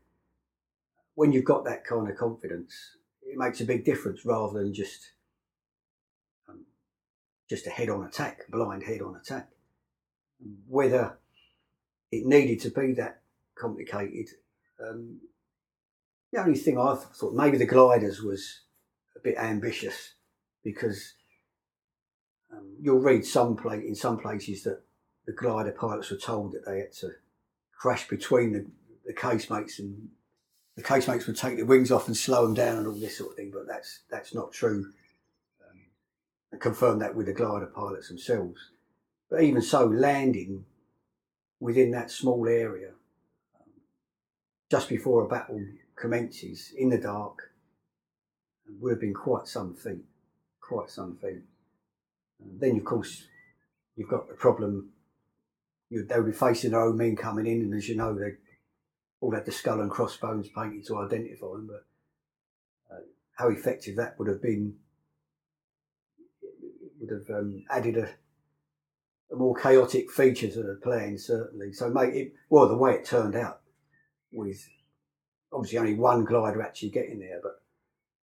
When 1.14 1.32
you've 1.32 1.46
got 1.46 1.64
that 1.64 1.86
kind 1.86 2.10
of 2.10 2.16
confidence, 2.18 2.74
it 3.22 3.38
makes 3.38 3.62
a 3.62 3.64
big 3.64 3.86
difference 3.86 4.26
rather 4.26 4.58
than 4.58 4.74
just 4.74 5.12
um, 6.46 6.66
just 7.48 7.66
a 7.66 7.70
head-on 7.70 8.04
attack, 8.04 8.42
blind 8.50 8.82
head-on 8.82 9.16
attack. 9.16 9.48
Whether 10.68 11.16
it 12.12 12.26
needed 12.26 12.60
to 12.60 12.70
be 12.70 12.92
that 12.92 13.22
complicated. 13.54 14.28
Um, 14.78 15.20
the 16.34 16.40
only 16.40 16.58
thing 16.58 16.78
I 16.78 16.96
thought 16.96 17.32
maybe 17.32 17.58
the 17.58 17.66
gliders 17.66 18.20
was 18.20 18.62
a 19.14 19.20
bit 19.20 19.36
ambitious 19.38 20.14
because 20.64 21.14
um, 22.52 22.74
you'll 22.80 22.98
read 22.98 23.24
some 23.24 23.56
pla- 23.56 23.74
in 23.74 23.94
some 23.94 24.18
places 24.18 24.64
that 24.64 24.82
the 25.26 25.32
glider 25.32 25.70
pilots 25.70 26.10
were 26.10 26.16
told 26.16 26.52
that 26.52 26.66
they 26.66 26.80
had 26.80 26.92
to 26.94 27.10
crash 27.78 28.08
between 28.08 28.52
the, 28.52 28.66
the 29.06 29.12
casemates 29.12 29.78
and 29.78 30.08
the 30.76 30.82
casemates 30.82 31.28
would 31.28 31.36
take 31.36 31.56
the 31.56 31.62
wings 31.62 31.92
off 31.92 32.08
and 32.08 32.16
slow 32.16 32.42
them 32.42 32.54
down 32.54 32.78
and 32.78 32.88
all 32.88 32.94
this 32.94 33.18
sort 33.18 33.30
of 33.30 33.36
thing. 33.36 33.52
But 33.54 33.68
that's 33.68 34.00
that's 34.10 34.34
not 34.34 34.52
true. 34.52 34.90
Um, 35.70 35.80
I 36.52 36.56
confirmed 36.56 37.00
that 37.02 37.14
with 37.14 37.26
the 37.26 37.32
glider 37.32 37.66
pilots 37.66 38.08
themselves. 38.08 38.72
But 39.30 39.44
even 39.44 39.62
so, 39.62 39.86
landing 39.86 40.64
within 41.60 41.92
that 41.92 42.10
small 42.10 42.48
area 42.48 42.88
um, 43.54 43.70
just 44.68 44.88
before 44.88 45.24
a 45.24 45.28
battle 45.28 45.64
commences 45.96 46.72
in 46.76 46.90
the 46.90 46.98
dark 46.98 47.54
would 48.80 48.90
have 48.90 49.00
been 49.00 49.14
quite 49.14 49.46
some 49.46 49.74
feat, 49.74 50.04
quite 50.60 50.90
some 50.90 51.16
feat. 51.20 51.42
And 52.40 52.60
then, 52.60 52.76
of 52.76 52.84
course, 52.84 53.24
you've 53.96 54.08
got 54.08 54.28
the 54.28 54.34
problem. 54.34 54.90
you, 55.90 56.04
they 56.04 56.16
would 56.16 56.26
be 56.26 56.32
facing 56.32 56.72
their 56.72 56.82
own 56.82 56.96
men 56.96 57.16
coming 57.16 57.46
in, 57.46 57.62
and 57.62 57.74
as 57.74 57.88
you 57.88 57.96
know, 57.96 58.14
they 58.14 58.34
all 59.20 59.32
had 59.32 59.46
the 59.46 59.52
skull 59.52 59.80
and 59.80 59.90
crossbones 59.90 60.48
painted 60.48 60.86
to 60.86 60.98
identify 60.98 61.46
them. 61.46 61.70
But 61.70 62.94
uh, 62.94 63.00
how 63.36 63.48
effective 63.48 63.96
that 63.96 64.18
would 64.18 64.28
have 64.28 64.42
been 64.42 64.74
would 67.00 67.10
have 67.10 67.38
um, 67.38 67.64
added 67.70 67.96
a, 67.98 68.08
a, 69.32 69.36
more 69.36 69.54
chaotic 69.54 70.10
feature 70.10 70.48
to 70.48 70.62
the 70.62 70.80
playing, 70.82 71.18
certainly. 71.18 71.72
So, 71.72 71.90
make 71.90 72.14
it 72.14 72.32
well 72.48 72.68
the 72.68 72.76
way 72.76 72.94
it 72.94 73.04
turned 73.04 73.36
out, 73.36 73.60
with 74.32 74.68
obviously 75.54 75.78
only 75.78 75.94
one 75.94 76.24
glider 76.24 76.62
actually 76.62 76.90
getting 76.90 77.20
there, 77.20 77.40
but 77.42 77.62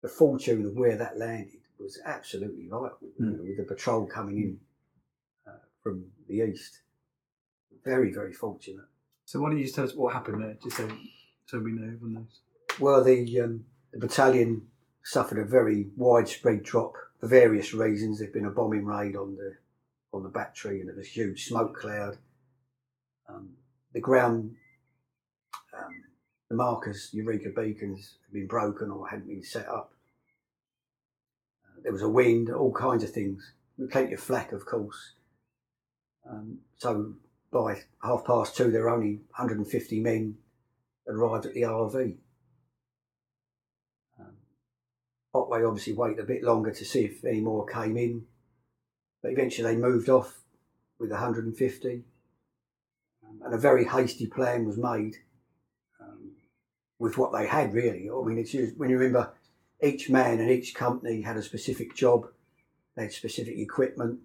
the 0.03 0.09
fortune 0.09 0.65
of 0.65 0.77
where 0.77 0.97
that 0.97 1.19
landed 1.19 1.61
was 1.79 1.99
absolutely 2.05 2.67
vital. 2.69 2.99
Mm. 3.03 3.19
You 3.19 3.27
know, 3.27 3.43
with 3.43 3.57
the 3.57 3.65
patrol 3.65 4.07
coming 4.07 4.37
in 4.39 4.61
uh, 5.47 5.59
from 5.83 6.05
the 6.29 6.37
east, 6.37 6.81
very 7.85 8.13
very 8.13 8.33
fortunate. 8.33 8.87
So 9.25 9.41
why 9.41 9.49
don't 9.49 9.59
you 9.59 9.65
just 9.65 9.75
tell 9.75 9.85
us 9.85 9.95
what 9.95 10.15
happened 10.15 10.43
there, 10.43 10.57
just 10.63 10.77
so, 10.77 10.89
so 11.47 11.59
we 11.59 11.73
know, 11.73 11.83
everyone 11.83 12.15
knows. 12.15 12.41
Well, 12.79 13.03
the, 13.03 13.41
um, 13.41 13.65
the 13.93 13.99
battalion 13.99 14.69
suffered 15.03 15.39
a 15.39 15.45
very 15.45 15.89
widespread 15.97 16.63
drop 16.63 16.95
for 17.19 17.27
various 17.27 17.75
reasons. 17.75 18.19
There'd 18.19 18.33
been 18.33 18.47
a 18.47 18.51
bombing 18.51 18.85
raid 18.85 19.17
on 19.17 19.37
the 19.37 19.57
on 20.13 20.23
the 20.23 20.29
battery, 20.29 20.81
and 20.81 20.89
there 20.89 20.97
was 20.97 21.07
a 21.07 21.11
huge 21.11 21.47
smoke 21.47 21.77
cloud. 21.77 22.17
Um, 23.29 23.51
the 23.93 24.01
ground, 24.01 24.55
um, 25.77 26.05
the 26.49 26.57
markers, 26.57 27.11
Eureka 27.13 27.51
beacons, 27.51 28.15
had 28.27 28.33
been 28.33 28.47
broken 28.47 28.91
or 28.91 29.09
hadn't 29.09 29.29
been 29.29 29.43
set 29.43 29.69
up. 29.69 29.93
Uh, 31.65 31.81
there 31.83 31.93
was 31.93 32.03
a 32.03 32.09
wind, 32.09 32.51
all 32.51 32.73
kinds 32.73 33.03
of 33.03 33.11
things. 33.11 33.53
Plenty 33.91 34.15
of 34.15 34.21
flak, 34.21 34.53
of 34.53 34.65
course. 34.65 35.15
Um, 36.29 36.59
so 36.79 37.15
by 37.53 37.83
half 38.03 38.25
past 38.25 38.57
two, 38.57 38.71
there 38.71 38.83
were 38.83 38.91
only 38.91 39.21
150 39.37 40.01
men 40.01 40.37
arrived 41.09 41.47
at 41.47 41.55
the 41.55 41.63
RV. 41.63 42.17
Um, 44.19 44.37
Otway 45.35 45.65
obviously 45.65 45.93
waited 45.93 46.21
a 46.21 46.27
bit 46.27 46.43
longer 46.43 46.73
to 46.73 46.85
see 46.85 47.05
if 47.05 47.25
any 47.25 47.41
more 47.41 47.67
came 47.67 47.97
in, 47.97 48.25
but 49.23 49.33
eventually 49.33 49.75
they 49.75 49.81
moved 49.81 50.09
off 50.09 50.41
with 50.99 51.11
150, 51.11 52.05
um, 53.29 53.41
and 53.45 53.55
a 53.55 53.59
very 53.59 53.85
hasty 53.85 54.27
plan 54.27 54.65
was 54.65 54.79
made 54.79 55.17
with 56.99 57.19
what 57.19 57.33
they 57.33 57.47
had. 57.47 57.75
Really, 57.75 58.11
I 58.11 58.25
mean, 58.25 58.39
it's 58.39 58.55
used, 58.55 58.79
when 58.79 58.91
you 58.91 58.99
remember 58.99 59.33
each 59.83 60.09
man 60.09 60.41
and 60.41 60.51
each 60.51 60.75
company 60.75 61.23
had 61.23 61.37
a 61.37 61.43
specific 61.43 61.95
job, 61.95 62.29
they 62.97 63.03
had 63.03 63.13
specific 63.13 63.59
equipment, 63.59 64.21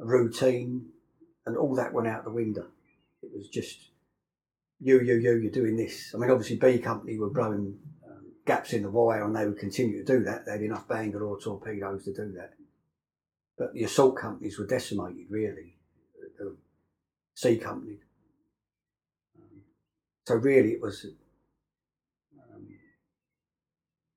a 0.00 0.04
routine, 0.04 0.86
and 1.44 1.56
all 1.56 1.74
that 1.74 1.92
went 1.92 2.08
out 2.08 2.24
the 2.24 2.30
window. 2.30 2.66
It 3.22 3.30
was 3.34 3.48
just 3.48 3.78
you, 4.80 5.00
you, 5.00 5.14
you, 5.14 5.36
you're 5.36 5.50
doing 5.50 5.76
this. 5.76 6.12
I 6.14 6.18
mean, 6.18 6.30
obviously, 6.30 6.56
B 6.56 6.78
Company 6.78 7.18
were 7.18 7.30
blowing 7.30 7.78
um, 8.06 8.26
gaps 8.44 8.72
in 8.72 8.82
the 8.82 8.90
wire, 8.90 9.24
and 9.24 9.34
they 9.34 9.46
would 9.46 9.58
continue 9.58 10.04
to 10.04 10.18
do 10.18 10.24
that. 10.24 10.44
They 10.44 10.52
had 10.52 10.62
enough 10.62 10.88
Bangalore 10.88 11.40
torpedoes 11.40 12.04
to 12.04 12.12
do 12.12 12.32
that. 12.32 12.54
But 13.58 13.72
the 13.72 13.84
assault 13.84 14.16
companies 14.16 14.58
were 14.58 14.66
decimated, 14.66 15.26
really. 15.30 15.76
The 16.38 16.56
C 17.34 17.56
Company. 17.56 17.98
Um, 19.38 19.60
so 20.26 20.34
really, 20.34 20.72
it 20.72 20.82
was 20.82 21.06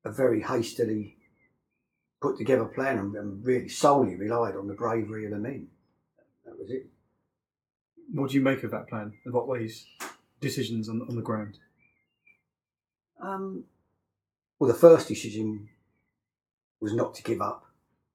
a 0.06 0.12
very 0.12 0.42
hastily 0.42 1.18
put 2.22 2.38
together 2.38 2.66
plan, 2.66 2.98
and, 2.98 3.16
and 3.16 3.46
really 3.46 3.70
solely 3.70 4.16
relied 4.16 4.56
on 4.56 4.68
the 4.68 4.74
bravery 4.74 5.26
of 5.26 5.32
the 5.32 5.38
men. 5.38 5.68
That 6.46 6.58
was 6.58 6.70
it 6.70 6.88
what 8.12 8.32
do 8.32 8.38
you 8.38 8.44
make 8.44 8.64
of 8.64 8.72
that 8.72 8.88
plan? 8.88 9.14
In 9.26 9.32
what 9.32 9.48
ways 9.48 9.86
decisions 10.42 10.90
on, 10.90 11.02
on 11.08 11.16
the 11.16 11.22
ground? 11.22 11.58
Um, 13.22 13.66
well, 14.58 14.70
the 14.72 14.78
first 14.78 15.08
decision 15.08 15.70
was 16.82 16.94
not 16.94 17.14
to 17.16 17.24
give 17.24 17.42
up, 17.42 17.66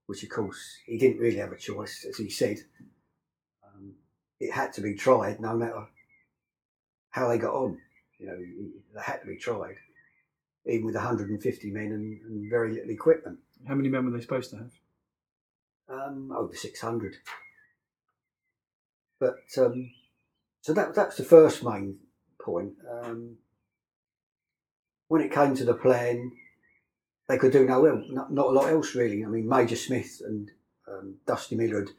which 0.06 0.22
of 0.22 0.30
course 0.30 0.78
he 0.86 0.98
didn't 0.98 1.18
really 1.18 1.36
have 1.36 1.52
a 1.52 1.58
choice, 1.58 2.04
as 2.08 2.16
he 2.16 2.30
said. 2.30 2.58
Um, 3.64 3.92
it 4.40 4.52
had 4.52 4.72
to 4.74 4.80
be 4.80 4.94
tried, 4.94 5.40
no 5.40 5.54
matter 5.54 5.86
how 7.10 7.28
they 7.28 7.38
got 7.38 7.54
on. 7.54 7.78
You 8.18 8.26
know, 8.26 8.38
they 8.94 9.02
had 9.02 9.20
to 9.20 9.26
be 9.26 9.36
tried, 9.36 9.76
even 10.66 10.87
with 10.87 10.94
150 10.94 11.71
men 11.71 11.87
and, 11.87 12.21
and 12.23 12.50
very 12.50 12.73
little 12.73 12.90
equipment. 12.90 13.38
How 13.66 13.75
many 13.75 13.88
men 13.88 14.04
were 14.04 14.16
they 14.16 14.23
supposed 14.23 14.50
to 14.50 14.56
have? 14.56 14.73
Um, 15.88 16.33
over 16.37 16.54
600. 16.54 17.16
But 19.21 19.37
um, 19.59 19.90
so 20.61 20.73
that 20.73 20.94
that's 20.94 21.16
the 21.16 21.25
first 21.25 21.62
main 21.62 21.99
point. 22.40 22.75
Um, 22.90 23.37
when 25.09 25.23
it 25.23 25.33
came 25.33 25.54
to 25.54 25.64
the 25.64 25.75
plan, 25.75 26.33
they 27.28 27.38
could 27.38 27.52
do 27.52 27.66
no 27.66 27.83
not, 28.11 28.33
not, 28.33 28.47
a 28.47 28.50
lot 28.50 28.71
else 28.71 28.94
really. 28.94 29.25
I 29.25 29.28
mean, 29.28 29.49
Major 29.49 29.76
Smith 29.76 30.21
and 30.25 30.50
um, 30.88 31.16
Dusty 31.26 31.56
Miller 31.56 31.80
had 31.80 31.90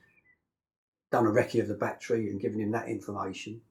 done 1.12 1.26
a 1.26 1.30
recce 1.30 1.62
of 1.62 1.68
the 1.68 1.76
battery 1.76 2.30
and 2.30 2.42
given 2.42 2.60
him 2.60 2.72
that 2.72 2.90
information. 2.90 3.62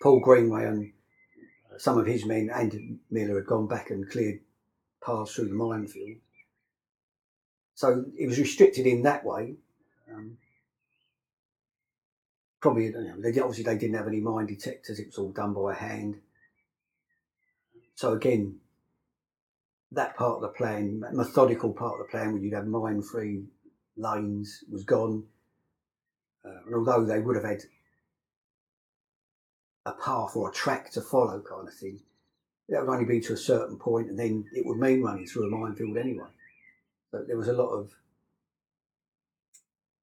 Paul 0.00 0.20
Greenway 0.20 0.64
and 0.64 0.92
some 1.78 1.98
of 1.98 2.06
his 2.06 2.24
men 2.24 2.50
and 2.52 2.98
Miller 3.10 3.36
had 3.36 3.46
gone 3.46 3.66
back 3.66 3.90
and 3.90 4.10
cleared 4.10 4.40
paths 5.04 5.34
through 5.34 5.48
the 5.48 5.54
minefield. 5.54 6.18
So 7.74 8.04
it 8.16 8.26
was 8.26 8.38
restricted 8.38 8.86
in 8.86 9.02
that 9.02 9.24
way. 9.24 9.54
Um, 10.12 10.38
probably, 12.60 12.86
you 12.86 12.92
know, 12.92 13.20
they, 13.20 13.38
obviously 13.40 13.64
they 13.64 13.76
didn't 13.76 13.96
have 13.96 14.06
any 14.06 14.20
mine 14.20 14.46
detectors. 14.46 14.98
It 14.98 15.08
was 15.08 15.18
all 15.18 15.32
done 15.32 15.52
by 15.52 15.74
hand. 15.74 16.20
So 17.94 18.12
again, 18.12 18.56
that 19.92 20.16
part 20.16 20.36
of 20.36 20.42
the 20.42 20.48
plan, 20.48 21.04
methodical 21.12 21.72
part 21.72 22.00
of 22.00 22.06
the 22.06 22.10
plan, 22.10 22.32
where 22.32 22.42
you'd 22.42 22.54
have 22.54 22.66
mine-free 22.66 23.44
lanes, 23.96 24.64
was 24.70 24.84
gone. 24.84 25.24
Uh, 26.44 26.60
and 26.66 26.74
although 26.74 27.04
they 27.04 27.20
would 27.20 27.36
have 27.36 27.44
had 27.44 27.62
a 29.86 29.92
path 29.92 30.36
or 30.36 30.50
a 30.50 30.52
track 30.52 30.90
to 30.92 31.00
follow, 31.00 31.40
kind 31.40 31.68
of 31.68 31.74
thing, 31.74 32.00
that 32.68 32.80
would 32.80 32.92
only 32.92 33.04
be 33.04 33.20
to 33.20 33.34
a 33.34 33.36
certain 33.36 33.78
point, 33.78 34.08
and 34.08 34.18
then 34.18 34.46
it 34.52 34.64
would 34.64 34.78
mean 34.78 35.02
running 35.02 35.26
through 35.26 35.46
a 35.46 35.50
minefield 35.50 35.96
anyway. 35.96 36.28
But 37.12 37.26
there 37.26 37.36
was 37.36 37.48
a 37.48 37.52
lot 37.52 37.70
of 37.70 37.90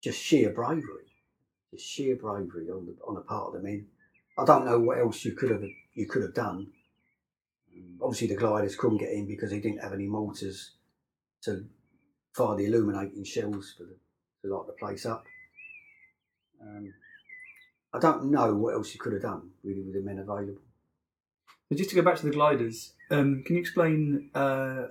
just 0.01 0.19
sheer 0.19 0.49
bravery 0.51 1.11
just 1.71 1.87
sheer 1.87 2.15
bravery 2.15 2.69
on 2.69 2.85
the 2.85 2.95
on 3.07 3.15
the 3.15 3.21
part 3.21 3.47
of 3.47 3.53
the 3.53 3.59
men. 3.59 3.87
I 4.37 4.45
don't 4.45 4.65
know 4.65 4.79
what 4.79 4.99
else 4.99 5.23
you 5.25 5.31
could 5.33 5.51
have 5.51 5.63
you 5.93 6.05
could 6.05 6.21
have 6.21 6.33
done. 6.33 6.67
Obviously, 8.01 8.27
the 8.27 8.35
gliders 8.35 8.75
couldn't 8.75 8.97
get 8.97 9.11
in 9.11 9.27
because 9.27 9.51
they 9.51 9.59
didn't 9.59 9.81
have 9.81 9.93
any 9.93 10.07
mortars 10.07 10.71
to 11.43 11.65
fire 12.33 12.57
the 12.57 12.65
illuminating 12.65 13.23
shells 13.23 13.73
for 13.77 13.83
the, 13.83 13.95
to 14.41 14.53
light 14.53 14.67
the 14.67 14.73
place 14.73 15.05
up. 15.05 15.23
Um, 16.61 16.93
I 17.93 17.99
don't 17.99 18.31
know 18.31 18.53
what 18.55 18.73
else 18.73 18.93
you 18.93 18.99
could 18.99 19.13
have 19.13 19.21
done 19.21 19.49
really 19.63 19.81
with 19.81 19.93
the 19.93 20.01
men 20.01 20.19
available. 20.19 20.61
So 21.69 21.77
just 21.77 21.89
to 21.89 21.95
go 21.95 22.01
back 22.01 22.17
to 22.17 22.25
the 22.25 22.31
gliders, 22.31 22.93
um, 23.09 23.43
can 23.45 23.55
you 23.55 23.61
explain? 23.61 24.29
Uh, 24.33 24.87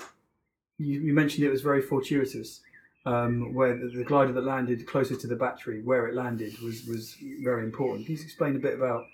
you, 0.79 1.01
you, 1.01 1.13
mentioned 1.13 1.45
it 1.45 1.51
was 1.51 1.63
very 1.63 1.83
fortuitous 1.83 2.61
um, 3.05 3.55
where 3.55 3.77
the, 3.77 3.89
the, 3.89 4.05
glider 4.05 4.33
that 4.33 4.45
landed 4.45 4.87
closer 4.87 5.17
to 5.17 5.27
the 5.27 5.37
battery, 5.37 5.83
where 5.83 6.07
it 6.07 6.15
landed, 6.15 6.59
was 6.61 6.85
was 6.87 7.17
very 7.43 7.65
important. 7.65 8.07
Can 8.07 8.17
you 8.17 8.23
explain 8.23 8.57
a 8.57 8.59
bit 8.59 8.75
about 8.75 9.05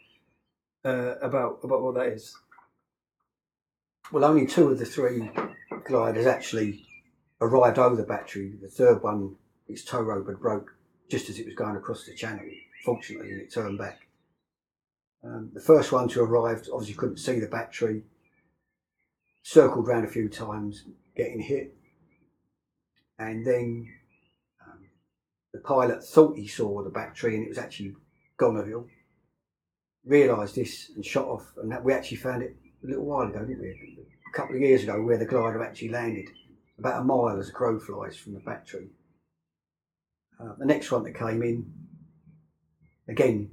uh, 0.84 1.16
about 1.20 1.60
about 1.62 1.82
what 1.82 1.94
that 1.94 2.06
is? 2.06 2.36
Well, 4.12 4.24
only 4.24 4.46
two 4.46 4.68
of 4.68 4.78
the 4.78 4.84
three 4.84 5.30
gliders 5.84 6.26
actually 6.26 6.86
arrived 7.40 7.78
over 7.78 7.96
the 7.96 8.04
battery. 8.04 8.54
The 8.60 8.68
third 8.68 9.02
one, 9.02 9.36
its 9.68 9.84
tow 9.84 10.00
rope 10.00 10.28
had 10.28 10.40
broke 10.40 10.76
just 11.08 11.28
as 11.28 11.38
it 11.38 11.46
was 11.46 11.54
going 11.54 11.76
across 11.76 12.04
the 12.04 12.14
channel. 12.14 12.44
Fortunately, 12.86 13.32
and 13.32 13.42
it 13.42 13.52
turned 13.52 13.78
back. 13.78 14.06
Um, 15.22 15.50
the 15.52 15.60
first 15.60 15.92
one 15.92 16.08
to 16.10 16.22
arrive 16.22 16.66
obviously 16.72 16.94
couldn't 16.94 17.18
see 17.18 17.38
the 17.38 17.48
battery. 17.48 18.04
Circled 19.42 19.86
round 19.86 20.06
a 20.06 20.10
few 20.10 20.28
times, 20.28 20.84
getting 21.14 21.40
hit 21.40 21.76
and 23.18 23.46
then 23.46 23.88
um, 24.64 24.80
the 25.52 25.60
pilot 25.60 26.04
thought 26.04 26.36
he 26.36 26.46
saw 26.46 26.82
the 26.82 26.90
battery 26.90 27.36
and 27.36 27.44
it 27.44 27.48
was 27.48 27.58
actually 27.58 27.94
Gonneville. 28.36 28.86
Realised 30.04 30.54
this 30.54 30.90
and 30.94 31.04
shot 31.04 31.26
off, 31.26 31.52
and 31.60 31.72
that 31.72 31.84
we 31.84 31.92
actually 31.92 32.18
found 32.18 32.42
it 32.42 32.54
a 32.84 32.86
little 32.86 33.04
while 33.04 33.26
ago, 33.26 33.40
didn't 33.40 33.60
we? 33.60 33.98
A 34.32 34.36
couple 34.36 34.54
of 34.54 34.62
years 34.62 34.84
ago, 34.84 35.02
where 35.02 35.18
the 35.18 35.24
glider 35.24 35.64
actually 35.64 35.88
landed, 35.88 36.28
about 36.78 37.00
a 37.00 37.04
mile 37.04 37.40
as 37.40 37.48
a 37.48 37.52
crow 37.52 37.80
flies 37.80 38.16
from 38.16 38.34
the 38.34 38.40
battery. 38.40 38.86
Uh, 40.38 40.52
the 40.58 40.66
next 40.66 40.92
one 40.92 41.02
that 41.02 41.18
came 41.18 41.42
in, 41.42 41.72
again, 43.08 43.50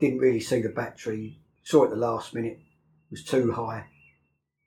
didn't 0.00 0.18
really 0.18 0.40
see 0.40 0.60
the 0.60 0.68
battery, 0.68 1.40
saw 1.62 1.84
it 1.84 1.90
the 1.90 1.96
last 1.96 2.34
minute, 2.34 2.60
was 3.10 3.24
too 3.24 3.52
high, 3.52 3.86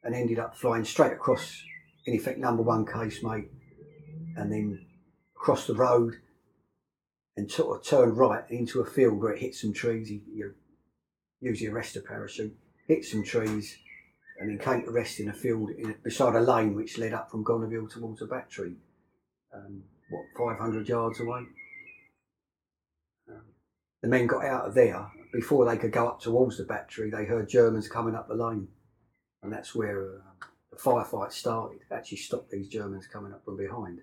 and 0.03 0.15
ended 0.15 0.39
up 0.39 0.55
flying 0.55 0.85
straight 0.85 1.13
across, 1.13 1.61
in 2.05 2.13
effect, 2.13 2.39
number 2.39 2.63
one 2.63 2.85
casemate 2.85 3.49
and 4.35 4.51
then 4.51 4.85
across 5.35 5.67
the 5.67 5.73
road 5.73 6.15
and 7.37 7.51
sort 7.51 7.77
of 7.77 7.85
turned 7.85 8.17
right 8.17 8.43
into 8.49 8.81
a 8.81 8.85
field 8.85 9.21
where 9.21 9.33
it 9.33 9.41
hit 9.41 9.55
some 9.55 9.73
trees. 9.73 10.07
He, 10.07 10.21
he 10.33 10.43
used 11.41 11.61
the 11.61 11.67
arrestor 11.67 12.03
parachute, 12.05 12.55
hit 12.87 13.03
some 13.03 13.23
trees, 13.23 13.77
and 14.39 14.49
then 14.49 14.59
came 14.59 14.83
to 14.83 14.91
rest 14.91 15.19
in 15.19 15.29
a 15.29 15.33
field 15.33 15.69
in, 15.71 15.95
beside 16.03 16.35
a 16.35 16.39
lane 16.39 16.75
which 16.75 16.97
led 16.97 17.13
up 17.13 17.31
from 17.31 17.43
Gonneville 17.43 17.87
towards 17.87 18.19
the 18.19 18.25
battery. 18.25 18.75
Um, 19.53 19.83
what, 20.09 20.25
500 20.37 20.87
yards 20.87 21.19
away? 21.19 21.43
The 24.05 24.11
men 24.11 24.27
got 24.27 24.45
out 24.45 24.67
of 24.67 24.75
there. 24.75 25.11
Before 25.33 25.65
they 25.65 25.77
could 25.77 25.91
go 25.91 26.07
up 26.07 26.21
towards 26.21 26.59
the 26.59 26.63
battery, 26.63 27.09
they 27.09 27.25
heard 27.25 27.49
Germans 27.49 27.87
coming 27.87 28.13
up 28.13 28.27
the 28.27 28.35
lane. 28.35 28.67
And 29.41 29.51
that's 29.51 29.73
where 29.73 30.17
uh, 30.17 30.45
the 30.69 30.77
firefight 30.77 31.31
started. 31.31 31.79
Actually 31.89 32.19
stopped 32.19 32.51
these 32.51 32.67
Germans 32.67 33.07
coming 33.07 33.33
up 33.33 33.43
from 33.43 33.57
behind. 33.57 34.01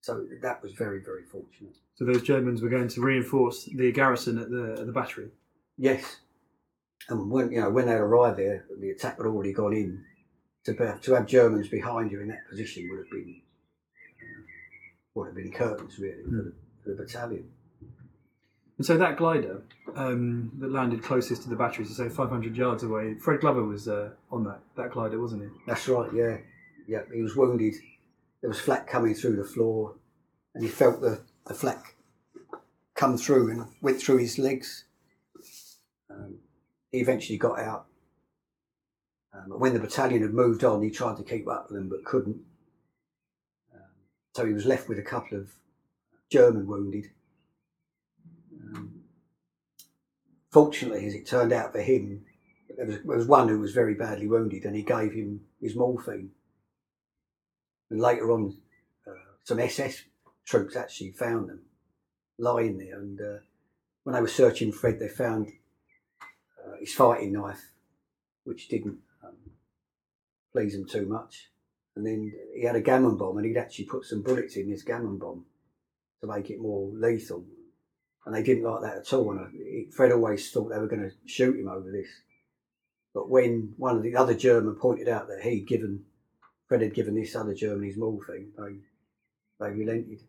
So 0.00 0.26
that 0.40 0.62
was 0.62 0.72
very, 0.72 1.02
very 1.04 1.24
fortunate. 1.24 1.76
So 1.96 2.06
those 2.06 2.22
Germans 2.22 2.62
were 2.62 2.70
going 2.70 2.88
to 2.88 3.02
reinforce 3.02 3.64
the 3.66 3.92
garrison 3.92 4.38
at 4.38 4.48
the 4.48 4.78
at 4.80 4.86
the 4.86 4.92
battery. 4.92 5.28
Yes, 5.76 6.16
and 7.10 7.30
when 7.30 7.52
you 7.52 7.60
know 7.60 7.68
when 7.68 7.84
they 7.84 7.92
arrived 7.92 8.38
there, 8.38 8.64
the 8.80 8.92
attack 8.92 9.18
had 9.18 9.26
already 9.26 9.52
gone 9.52 9.74
in. 9.74 10.02
To 10.64 10.72
be, 10.72 10.86
to 11.02 11.12
have 11.12 11.26
Germans 11.26 11.68
behind 11.68 12.10
you 12.12 12.22
in 12.22 12.28
that 12.28 12.48
position 12.48 12.88
would 12.88 13.00
have 13.00 13.10
been 13.10 13.42
uh, 14.22 14.42
would 15.16 15.26
have 15.26 15.36
been 15.36 15.52
curtains 15.52 15.98
really 15.98 16.22
for, 16.22 16.30
the, 16.30 16.52
for 16.82 16.90
the 16.90 16.96
battalion. 16.96 17.50
And 18.80 18.86
so 18.86 18.96
that 18.96 19.18
glider 19.18 19.60
um, 19.94 20.52
that 20.58 20.72
landed 20.72 21.02
closest 21.02 21.42
to 21.42 21.50
the 21.50 21.54
battery, 21.54 21.84
so 21.84 21.92
say 21.92 22.08
500 22.08 22.56
yards 22.56 22.82
away, 22.82 23.12
Fred 23.12 23.40
Glover 23.40 23.62
was 23.62 23.86
uh, 23.86 24.08
on 24.32 24.42
that 24.44 24.60
that 24.74 24.92
glider, 24.92 25.20
wasn't 25.20 25.42
he? 25.42 25.48
That's 25.66 25.86
right. 25.86 26.10
Yeah, 26.14 26.38
yeah. 26.88 27.02
He 27.12 27.20
was 27.20 27.36
wounded. 27.36 27.74
There 28.40 28.48
was 28.48 28.58
flak 28.58 28.86
coming 28.86 29.12
through 29.12 29.36
the 29.36 29.44
floor, 29.44 29.96
and 30.54 30.64
he 30.64 30.70
felt 30.70 31.02
the 31.02 31.20
the 31.46 31.52
flak 31.52 31.94
come 32.94 33.18
through 33.18 33.50
and 33.50 33.66
went 33.82 34.00
through 34.00 34.16
his 34.16 34.38
legs. 34.38 34.86
Um, 36.08 36.36
he 36.90 37.00
eventually 37.00 37.36
got 37.36 37.58
out. 37.58 37.84
Um, 39.34 39.60
when 39.60 39.74
the 39.74 39.80
battalion 39.80 40.22
had 40.22 40.32
moved 40.32 40.64
on, 40.64 40.82
he 40.82 40.88
tried 40.88 41.18
to 41.18 41.22
keep 41.22 41.46
up 41.46 41.66
with 41.68 41.78
them 41.78 41.90
but 41.90 42.06
couldn't. 42.06 42.40
Um, 43.74 43.90
so 44.34 44.46
he 44.46 44.54
was 44.54 44.64
left 44.64 44.88
with 44.88 44.98
a 44.98 45.02
couple 45.02 45.36
of 45.36 45.50
German 46.30 46.66
wounded. 46.66 47.10
Um, 48.74 49.02
fortunately, 50.50 51.06
as 51.06 51.14
it 51.14 51.26
turned 51.26 51.52
out 51.52 51.72
for 51.72 51.80
him, 51.80 52.24
there 52.76 52.86
was, 52.86 52.96
there 52.96 53.16
was 53.16 53.26
one 53.26 53.48
who 53.48 53.58
was 53.58 53.72
very 53.72 53.94
badly 53.94 54.26
wounded 54.26 54.64
and 54.64 54.76
he 54.76 54.82
gave 54.82 55.12
him 55.12 55.40
his 55.60 55.74
morphine. 55.74 56.30
And 57.90 58.00
later 58.00 58.30
on, 58.30 58.56
uh, 59.06 59.12
some 59.44 59.58
SS 59.58 60.04
troops 60.44 60.76
actually 60.76 61.12
found 61.12 61.48
them 61.48 61.60
lying 62.38 62.78
there. 62.78 62.98
And 62.98 63.20
uh, 63.20 63.38
when 64.04 64.14
they 64.14 64.20
were 64.20 64.28
searching 64.28 64.72
Fred, 64.72 64.98
they 64.98 65.08
found 65.08 65.52
uh, 66.22 66.76
his 66.78 66.94
fighting 66.94 67.32
knife, 67.32 67.72
which 68.44 68.68
didn't 68.68 68.98
um, 69.24 69.36
please 70.52 70.74
him 70.74 70.86
too 70.86 71.06
much. 71.06 71.50
And 71.96 72.06
then 72.06 72.32
he 72.54 72.62
had 72.62 72.76
a 72.76 72.80
gammon 72.80 73.16
bomb, 73.16 73.36
and 73.36 73.46
he'd 73.46 73.56
actually 73.56 73.86
put 73.86 74.04
some 74.04 74.22
bullets 74.22 74.56
in 74.56 74.70
this 74.70 74.82
gammon 74.82 75.18
bomb 75.18 75.44
to 76.20 76.26
make 76.26 76.50
it 76.50 76.60
more 76.60 76.88
lethal. 76.92 77.44
And 78.26 78.34
they 78.34 78.42
didn't 78.42 78.64
like 78.64 78.82
that 78.82 78.98
at 78.98 79.12
all. 79.12 79.30
And 79.32 79.40
I, 79.40 79.92
Fred 79.94 80.12
always 80.12 80.50
thought 80.50 80.68
they 80.68 80.78
were 80.78 80.86
going 80.86 81.08
to 81.08 81.16
shoot 81.26 81.58
him 81.58 81.68
over 81.68 81.90
this. 81.90 82.08
But 83.14 83.28
when 83.28 83.74
one 83.76 83.96
of 83.96 84.02
the 84.02 84.16
other 84.16 84.34
German 84.34 84.74
pointed 84.74 85.08
out 85.08 85.28
that 85.28 85.42
he'd 85.42 85.66
given 85.66 86.04
Fred 86.68 86.82
had 86.82 86.94
given 86.94 87.16
this 87.16 87.34
other 87.34 87.54
German 87.54 87.84
his 87.84 87.96
morphine, 87.96 88.52
they 88.56 88.76
they 89.58 89.72
relented. 89.72 90.20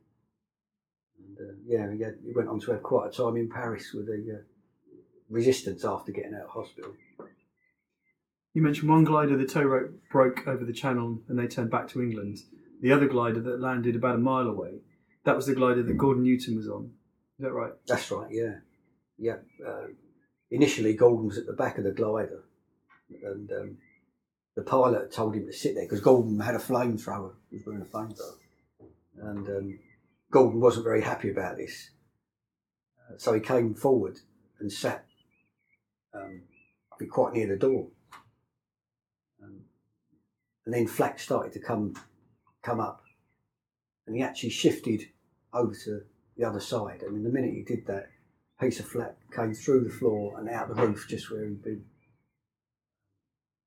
And 1.20 1.38
uh, 1.38 1.54
yeah, 1.68 1.94
he, 1.94 2.02
had, 2.02 2.18
he, 2.26 2.34
went 2.34 2.50
on 2.50 2.60
to 2.62 2.72
have 2.72 2.82
quite 2.82 3.10
a 3.10 3.12
time 3.12 3.38
in 3.38 3.48
Paris 3.48 3.94
with 3.94 4.08
the 4.08 4.39
uh, 4.39 4.42
resistance 5.30 5.86
after 5.86 6.12
getting 6.12 6.34
out 6.34 6.46
of 6.46 6.50
hospital. 6.50 6.94
You 8.54 8.63
mentioned 8.63 8.89
one 8.89 9.04
glider, 9.04 9.38
the 9.38 9.46
tow 9.46 9.62
rope 9.62 9.92
broke 10.12 10.48
over 10.48 10.65
the 10.65 10.74
channel 10.74 11.22
and 11.30 11.38
they 11.38 11.48
turned 11.48 11.70
back 11.72 11.88
to 11.89 12.02
England. 12.02 12.39
The 12.82 12.92
other 12.92 13.08
glider 13.08 13.39
that 13.39 13.62
landed 13.62 13.96
about 13.96 14.15
a 14.15 14.20
mile 14.20 14.48
away, 14.48 14.82
that 15.24 15.36
was 15.36 15.46
the 15.46 15.56
glider 15.56 15.84
that 15.84 15.98
Gordon 15.98 16.24
Newton 16.24 16.58
was 16.58 16.68
on. 16.68 16.92
Is 17.41 17.45
that 17.45 17.54
right? 17.54 17.73
That's 17.88 18.12
right, 18.12 18.27
yeah. 18.30 18.58
Yeah. 19.17 19.38
Uh, 19.67 19.88
initially, 20.51 20.93
Gordon 20.93 21.25
was 21.25 21.39
at 21.39 21.47
the 21.47 21.54
back 21.54 21.80
of 21.80 21.86
the 21.86 21.91
glider 21.91 22.43
and 23.23 23.51
um, 23.51 23.77
the 24.56 24.62
pilot 24.62 25.12
told 25.12 25.34
him 25.34 25.47
to 25.47 25.51
sit 25.51 25.73
there 25.73 25.86
because 25.86 26.01
Gordon 26.01 26.39
had 26.39 26.54
a 26.54 26.60
flamethrower. 26.60 27.32
He 27.49 27.58
was 27.58 27.65
wearing 27.65 27.82
a 27.82 27.86
flamethrower. 27.86 28.38
And 29.23 29.47
um, 29.47 29.80
Gordon 30.30 30.62
wasn't 30.62 30.84
very 30.84 31.01
happy 31.01 31.32
about 31.32 31.58
this. 31.58 31.89
Uh, 32.99 33.17
so 33.17 33.34
he 33.34 33.39
came 33.39 33.73
forward 33.73 34.19
and 34.60 34.71
sat 34.71 35.04
um, 36.13 36.43
be 36.99 37.08
quite 37.08 37.34
near 37.34 37.47
the 37.47 37.58
door. 37.58 37.88
Um, 39.41 39.62
and 40.67 40.75
then 40.75 40.86
flak 40.86 41.17
started 41.17 41.54
to 41.54 41.60
come 41.60 41.95
come 42.62 42.80
up, 42.80 43.01
and 44.06 44.15
he 44.15 44.21
actually 44.21 44.51
shifted 44.51 45.10
over 45.51 45.73
to 45.73 46.01
the 46.41 46.47
other 46.47 46.60
side. 46.60 47.04
And 47.04 47.15
in 47.15 47.23
the 47.23 47.30
minute 47.30 47.54
he 47.54 47.62
did 47.62 47.86
that, 47.88 48.10
piece 48.60 48.80
of 48.80 48.88
flak 48.88 49.15
came 49.36 49.54
through 49.54 49.84
the 49.84 49.89
floor 49.89 50.39
and 50.39 50.49
out 50.49 50.67
the 50.67 50.75
roof 50.75 51.06
just 51.08 51.32
where 51.32 51.45
he'd 51.45 51.63
been. 51.63 51.84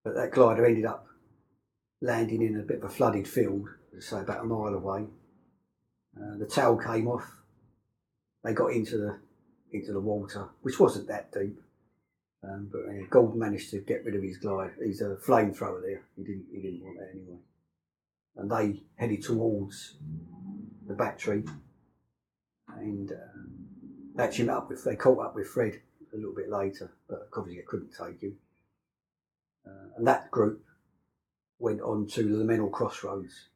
But 0.05 0.15
that 0.15 0.33
glider 0.33 0.67
ended 0.67 0.85
up 0.85 1.07
landing 2.01 2.43
in 2.43 2.59
a 2.59 2.63
bit 2.63 2.79
of 2.79 2.85
a 2.85 2.89
flooded 2.89 3.27
field, 3.27 3.69
say 3.99 4.21
about 4.21 4.43
a 4.43 4.45
mile 4.45 4.75
away. 4.75 5.07
Uh, 6.17 6.39
the 6.39 6.47
tail 6.47 6.77
came 6.77 7.09
off. 7.09 7.29
They 8.43 8.53
got 8.53 8.73
into 8.73 8.99
the 8.99 9.19
into 9.73 9.93
the 9.93 10.01
water, 10.01 10.49
which 10.63 10.79
wasn't 10.79 11.09
that 11.09 11.33
deep. 11.33 11.61
Um, 12.45 12.69
but 12.71 12.83
uh, 12.83 13.07
Gold 13.11 13.37
managed 13.37 13.71
to 13.71 13.81
get 13.81 14.05
rid 14.05 14.15
of 14.15 14.23
his 14.23 14.37
glide. 14.37 14.73
He's 14.85 15.01
a 15.01 15.17
flamethrower 15.17 15.81
there. 15.83 16.03
He 16.17 16.23
didn't. 16.23 16.47
He 16.53 16.61
didn't 16.61 16.85
want 16.85 16.99
that 16.99 17.11
anyway. 17.15 17.39
And 18.37 18.51
they 18.51 18.83
headed 18.97 19.23
towards 19.23 19.97
the 20.87 20.95
battery, 20.95 21.45
and 22.69 23.13
um, 23.13 23.55
actually 24.19 24.47
met 24.47 24.57
up 24.57 24.69
with. 24.69 24.85
They 24.85 24.97
caught 24.97 25.25
up 25.25 25.35
with 25.35 25.49
Fred 25.49 25.81
a 26.13 26.17
little 26.17 26.35
bit 26.35 26.49
later, 26.49 26.93
but 27.09 27.29
obviously 27.37 27.61
they 27.61 27.67
couldn't 27.67 27.93
take 27.93 28.21
him. 28.21 28.37
Uh, 29.67 29.97
and 29.97 30.07
that 30.07 30.31
group 30.31 30.63
went 31.59 31.81
on 31.81 32.07
to 32.07 32.23
the 32.23 32.45
Mesnil 32.45 32.71
Crossroads. 32.71 33.49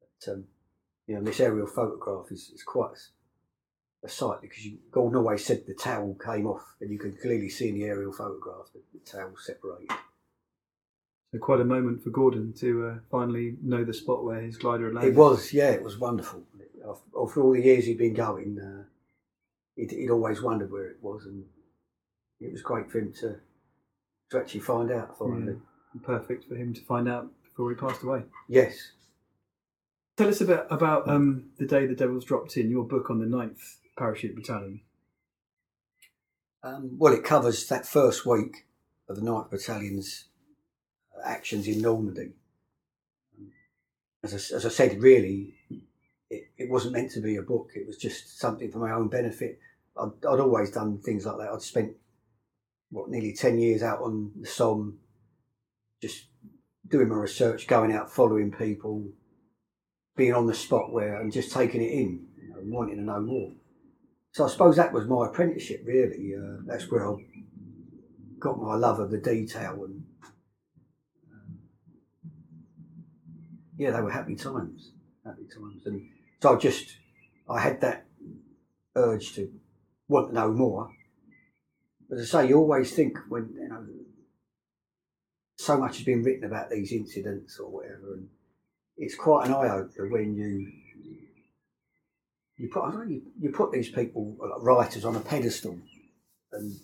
But, 0.00 0.32
um, 0.32 0.44
you 1.06 1.14
know, 1.14 1.22
this 1.22 1.40
aerial 1.40 1.66
photograph 1.66 2.26
is, 2.30 2.50
is 2.54 2.62
quite 2.62 2.96
a 4.04 4.08
sight 4.08 4.40
because 4.42 4.64
you, 4.64 4.78
Gordon 4.90 5.18
always 5.18 5.44
said 5.44 5.64
the 5.66 5.74
towel 5.74 6.16
came 6.24 6.46
off, 6.46 6.76
and 6.80 6.90
you 6.90 6.98
could 6.98 7.20
clearly 7.20 7.48
see 7.48 7.68
in 7.68 7.74
the 7.74 7.84
aerial 7.84 8.12
photograph 8.12 8.66
that 8.72 8.82
the 8.92 9.10
towel 9.10 9.32
separated. 9.38 9.90
So 11.32 11.38
quite 11.38 11.60
a 11.60 11.64
moment 11.64 12.02
for 12.02 12.10
Gordon 12.10 12.52
to 12.54 12.86
uh, 12.86 12.94
finally 13.10 13.56
know 13.62 13.84
the 13.84 13.94
spot 13.94 14.24
where 14.24 14.40
his 14.40 14.56
glider 14.56 14.86
had 14.86 14.94
landed. 14.94 15.12
It 15.12 15.16
was, 15.16 15.52
yeah, 15.52 15.70
it 15.70 15.82
was 15.82 15.96
wonderful. 15.96 16.42
After 17.20 17.42
all 17.42 17.52
the 17.52 17.62
years 17.62 17.86
he'd 17.86 17.98
been 17.98 18.14
going, 18.14 18.58
uh, 18.58 18.84
he'd, 19.76 19.90
he'd, 19.90 20.10
always 20.10 20.42
wondered 20.42 20.70
where 20.70 20.86
it 20.86 20.98
was, 21.02 21.24
and 21.26 21.44
it 22.40 22.52
was 22.52 22.62
great 22.62 22.90
for 22.90 22.98
him 22.98 23.12
to 23.20 23.36
to 24.30 24.38
actually 24.38 24.60
find 24.60 24.90
out 24.90 25.18
finally. 25.18 25.54
Yeah. 25.54 26.00
Perfect 26.02 26.48
for 26.48 26.54
him 26.54 26.72
to 26.74 26.80
find 26.82 27.08
out 27.08 27.28
before 27.42 27.70
he 27.70 27.76
passed 27.76 28.02
away. 28.04 28.22
Yes. 28.48 28.92
Tell 30.16 30.28
us 30.28 30.40
a 30.40 30.44
bit 30.44 30.66
about 30.70 31.08
um, 31.08 31.50
the 31.58 31.66
day 31.66 31.86
the 31.86 31.96
Devils 31.96 32.24
dropped 32.24 32.56
in, 32.56 32.70
your 32.70 32.84
book 32.84 33.10
on 33.10 33.18
the 33.18 33.26
9th 33.26 33.78
Parachute 33.96 34.36
Battalion? 34.36 34.80
Um, 36.62 36.96
well, 36.98 37.12
it 37.12 37.24
covers 37.24 37.66
that 37.68 37.86
first 37.86 38.24
week 38.24 38.66
of 39.08 39.16
the 39.16 39.22
9th 39.22 39.50
Battalion's 39.50 40.26
actions 41.24 41.66
in 41.66 41.80
Normandy. 41.80 42.32
As 44.22 44.32
I, 44.32 44.56
as 44.56 44.66
I 44.66 44.68
said, 44.68 45.02
really, 45.02 45.54
it, 46.30 46.44
it, 46.56 46.70
wasn't 46.70 46.94
meant 46.94 47.10
to 47.12 47.20
be 47.20 47.36
a 47.36 47.42
book. 47.42 47.70
It 47.74 47.86
was 47.86 47.96
just 47.96 48.38
something 48.38 48.70
for 48.70 48.78
my 48.78 48.92
own 48.92 49.08
benefit. 49.08 49.58
I'd, 50.00 50.26
I'd, 50.26 50.40
always 50.40 50.70
done 50.70 50.98
things 50.98 51.26
like 51.26 51.38
that. 51.38 51.50
I'd 51.52 51.60
spent, 51.60 51.92
what, 52.90 53.10
nearly 53.10 53.34
10 53.34 53.58
years 53.58 53.82
out 53.82 54.00
on 54.00 54.30
the 54.40 54.46
Somme, 54.46 54.98
just 56.00 56.26
doing 56.88 57.08
my 57.08 57.16
research, 57.16 57.66
going 57.66 57.92
out, 57.92 58.12
following 58.12 58.52
people, 58.52 59.08
being 60.16 60.34
on 60.34 60.46
the 60.46 60.54
spot 60.54 60.92
where, 60.92 61.20
and 61.20 61.32
just 61.32 61.52
taking 61.52 61.82
it 61.82 61.92
in, 61.92 62.26
you 62.40 62.48
know, 62.50 62.58
wanting 62.62 62.96
to 62.96 63.02
know 63.02 63.20
more. 63.20 63.52
So 64.32 64.44
I 64.44 64.48
suppose 64.48 64.76
that 64.76 64.92
was 64.92 65.08
my 65.08 65.26
apprenticeship, 65.26 65.82
really. 65.84 66.34
Uh, 66.36 66.62
that's 66.64 66.90
where 66.90 67.08
I 67.10 67.16
got 68.38 68.60
my 68.60 68.76
love 68.76 69.00
of 69.00 69.10
the 69.10 69.18
detail, 69.18 69.84
and 69.84 70.04
um, 71.32 71.58
yeah, 73.76 73.90
they 73.90 74.00
were 74.00 74.10
happy 74.10 74.36
times, 74.36 74.92
happy 75.24 75.48
times. 75.52 75.82
And 75.86 76.08
so 76.40 76.54
I 76.54 76.58
just, 76.58 76.96
I 77.48 77.60
had 77.60 77.80
that 77.82 78.06
urge 78.96 79.34
to 79.34 79.52
want 80.08 80.28
to 80.28 80.34
know 80.34 80.52
more. 80.52 80.90
But 82.08 82.18
as 82.18 82.34
I 82.34 82.42
say, 82.42 82.48
you 82.48 82.58
always 82.58 82.92
think 82.92 83.18
when 83.28 83.50
you 83.54 83.68
know 83.68 83.86
so 85.56 85.76
much 85.76 85.98
has 85.98 86.06
been 86.06 86.22
written 86.22 86.44
about 86.44 86.70
these 86.70 86.92
incidents 86.92 87.58
or 87.58 87.70
whatever, 87.70 88.14
and 88.14 88.28
it's 88.96 89.14
quite 89.14 89.46
an 89.46 89.54
eye 89.54 89.68
opener 89.68 90.08
when 90.08 90.34
you 90.34 90.72
you 92.56 92.68
put 92.68 92.92
you, 93.08 93.22
you 93.40 93.50
put 93.50 93.72
these 93.72 93.90
people 93.90 94.36
like 94.38 94.62
writers 94.62 95.04
on 95.04 95.16
a 95.16 95.20
pedestal, 95.20 95.78
and 96.52 96.74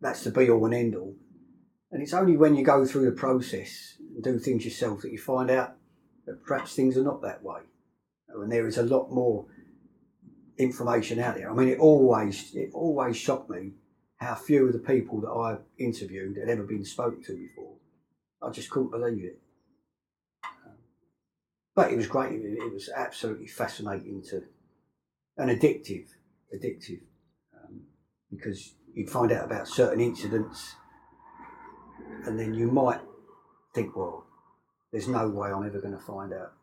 that's 0.00 0.24
the 0.24 0.30
be 0.30 0.50
all 0.50 0.64
and 0.64 0.74
end 0.74 0.94
all. 0.94 1.14
And 1.90 2.02
it's 2.02 2.12
only 2.12 2.36
when 2.36 2.54
you 2.54 2.64
go 2.64 2.84
through 2.84 3.06
the 3.06 3.16
process 3.16 3.96
and 3.98 4.22
do 4.22 4.38
things 4.38 4.64
yourself 4.64 5.02
that 5.02 5.12
you 5.12 5.18
find 5.18 5.50
out 5.50 5.74
that 6.26 6.44
perhaps 6.44 6.74
things 6.74 6.98
are 6.98 7.02
not 7.02 7.22
that 7.22 7.42
way, 7.42 7.62
and 8.28 8.50
there 8.50 8.66
is 8.66 8.78
a 8.78 8.82
lot 8.82 9.10
more 9.10 9.46
information 10.58 11.18
out 11.18 11.36
there. 11.36 11.50
I 11.50 11.54
mean, 11.54 11.68
it 11.68 11.78
always 11.78 12.54
it 12.54 12.70
always 12.74 13.16
shocked 13.16 13.50
me 13.50 13.72
how 14.16 14.34
few 14.34 14.66
of 14.66 14.72
the 14.72 14.78
people 14.78 15.20
that 15.20 15.30
I 15.30 15.58
interviewed 15.78 16.36
had 16.36 16.48
ever 16.48 16.64
been 16.64 16.84
spoken 16.84 17.22
to 17.24 17.36
before. 17.36 17.76
I 18.42 18.50
just 18.50 18.70
couldn't 18.70 18.90
believe 18.90 19.24
it. 19.24 19.40
But 21.74 21.92
it 21.92 21.96
was 21.96 22.08
great. 22.08 22.32
It 22.32 22.72
was 22.72 22.90
absolutely 22.94 23.46
fascinating 23.46 24.22
to 24.30 24.42
and 25.36 25.50
addictive, 25.50 26.06
addictive, 26.52 27.00
um, 27.54 27.82
because 28.28 28.74
you'd 28.92 29.08
find 29.08 29.30
out 29.30 29.44
about 29.44 29.68
certain 29.68 30.00
incidents, 30.00 30.74
and 32.26 32.38
then 32.38 32.52
you 32.52 32.70
might 32.70 33.00
think, 33.72 33.94
well, 33.94 34.26
there's 34.90 35.06
no 35.06 35.28
way 35.28 35.50
I'm 35.50 35.64
ever 35.64 35.80
going 35.80 35.96
to 35.96 36.04
find 36.04 36.32
out 36.32 36.54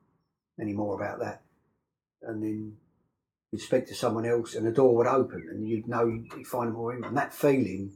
any 0.60 0.74
more 0.74 1.02
about 1.02 1.20
that, 1.20 1.44
and 2.22 2.42
then 2.42 2.78
you'd 3.52 3.62
speak 3.62 3.88
to 3.88 3.96
someone 3.96 4.26
else, 4.26 4.56
and 4.56 4.66
the 4.66 4.72
door 4.72 4.96
would 4.96 5.08
open, 5.08 5.48
and 5.50 5.68
you'd 5.68 5.88
know 5.88 6.06
you'd 6.06 6.48
find 6.48 6.74
more 6.74 6.96
in, 6.96 7.04
and 7.04 7.18
that 7.18 7.34
feeling 7.34 7.92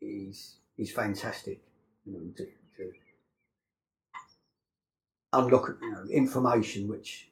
is 0.00 0.56
is 0.78 0.92
fantastic. 0.92 1.60
You 2.06 2.12
know, 2.12 2.32
to, 2.36 2.44
to 2.44 2.92
unlock 5.32 5.76
you 5.80 5.90
know, 5.90 6.04
information 6.10 6.88
which 6.88 7.30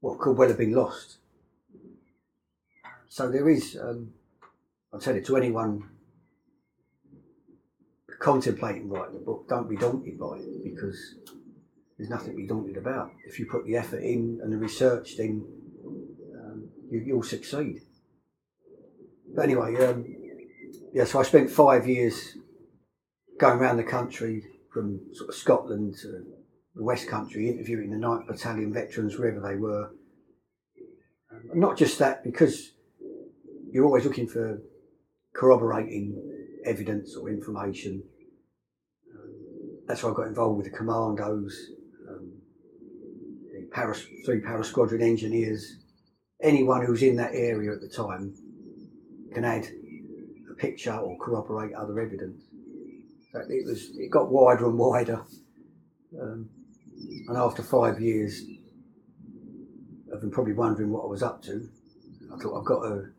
what 0.00 0.18
could 0.18 0.36
well 0.36 0.48
have 0.48 0.58
been 0.58 0.72
lost. 0.72 1.18
So 3.08 3.30
there 3.30 3.48
is, 3.48 3.76
um, 3.80 4.12
I'll 4.92 5.00
tell 5.00 5.16
it 5.16 5.26
to 5.26 5.36
anyone 5.36 5.88
contemplating 8.20 8.88
writing 8.88 9.16
a 9.16 9.18
book, 9.18 9.48
don't 9.48 9.68
be 9.68 9.76
daunted 9.76 10.18
by 10.18 10.36
it 10.36 10.64
because 10.64 11.16
there's 12.00 12.08
nothing 12.08 12.30
to 12.30 12.36
be 12.36 12.46
daunted 12.46 12.78
about. 12.78 13.12
If 13.26 13.38
you 13.38 13.44
put 13.44 13.66
the 13.66 13.76
effort 13.76 13.98
in 13.98 14.40
and 14.42 14.50
the 14.50 14.56
research, 14.56 15.18
then 15.18 15.44
um, 16.34 16.70
you, 16.90 17.14
will 17.14 17.22
succeed. 17.22 17.82
But 19.36 19.42
anyway, 19.42 19.76
um, 19.84 20.06
yeah, 20.94 21.04
so 21.04 21.20
I 21.20 21.24
spent 21.24 21.50
five 21.50 21.86
years 21.86 22.38
going 23.38 23.58
around 23.58 23.76
the 23.76 23.82
country 23.82 24.44
from 24.72 25.00
sort 25.12 25.28
of 25.28 25.34
Scotland 25.34 25.96
to 26.00 26.24
the 26.74 26.82
West 26.82 27.06
Country, 27.06 27.50
interviewing 27.50 27.90
the 27.90 27.98
9th 27.98 28.26
Battalion 28.26 28.72
veterans 28.72 29.18
wherever 29.18 29.40
they 29.46 29.56
were. 29.56 29.90
Um, 31.30 31.60
not 31.60 31.76
just 31.76 31.98
that, 31.98 32.24
because 32.24 32.72
you're 33.70 33.84
always 33.84 34.06
looking 34.06 34.26
for 34.26 34.62
corroborating 35.34 36.16
evidence 36.64 37.14
or 37.14 37.28
information. 37.28 38.02
Um, 39.14 39.30
that's 39.86 40.02
why 40.02 40.12
I 40.12 40.14
got 40.14 40.28
involved 40.28 40.56
with 40.56 40.72
the 40.72 40.78
commandos, 40.78 41.72
para, 43.72 43.94
three 44.24 44.40
para 44.40 44.64
squadron 44.64 45.02
engineers. 45.02 45.76
Anyone 46.42 46.84
who's 46.84 47.02
in 47.02 47.16
that 47.16 47.34
area 47.34 47.72
at 47.72 47.80
the 47.80 47.88
time 47.88 48.34
can 49.32 49.44
add 49.44 49.68
a 50.50 50.54
picture 50.54 50.94
or 50.94 51.18
corroborate 51.18 51.74
other 51.74 52.00
evidence. 52.00 52.42
So 53.32 53.40
it 53.40 53.66
was 53.66 53.90
it 53.96 54.10
got 54.10 54.30
wider 54.30 54.66
and 54.66 54.78
wider. 54.78 55.24
Um, 56.20 56.48
and 57.28 57.36
after 57.36 57.62
five 57.62 58.00
years 58.00 58.42
of 60.12 60.20
them 60.20 60.30
probably 60.30 60.54
wondering 60.54 60.90
what 60.90 61.04
I 61.04 61.06
was 61.06 61.22
up 61.22 61.42
to, 61.44 61.68
I 62.32 62.36
thought 62.38 62.58
I've 62.58 62.66
got 62.66 62.82
to 62.82 63.10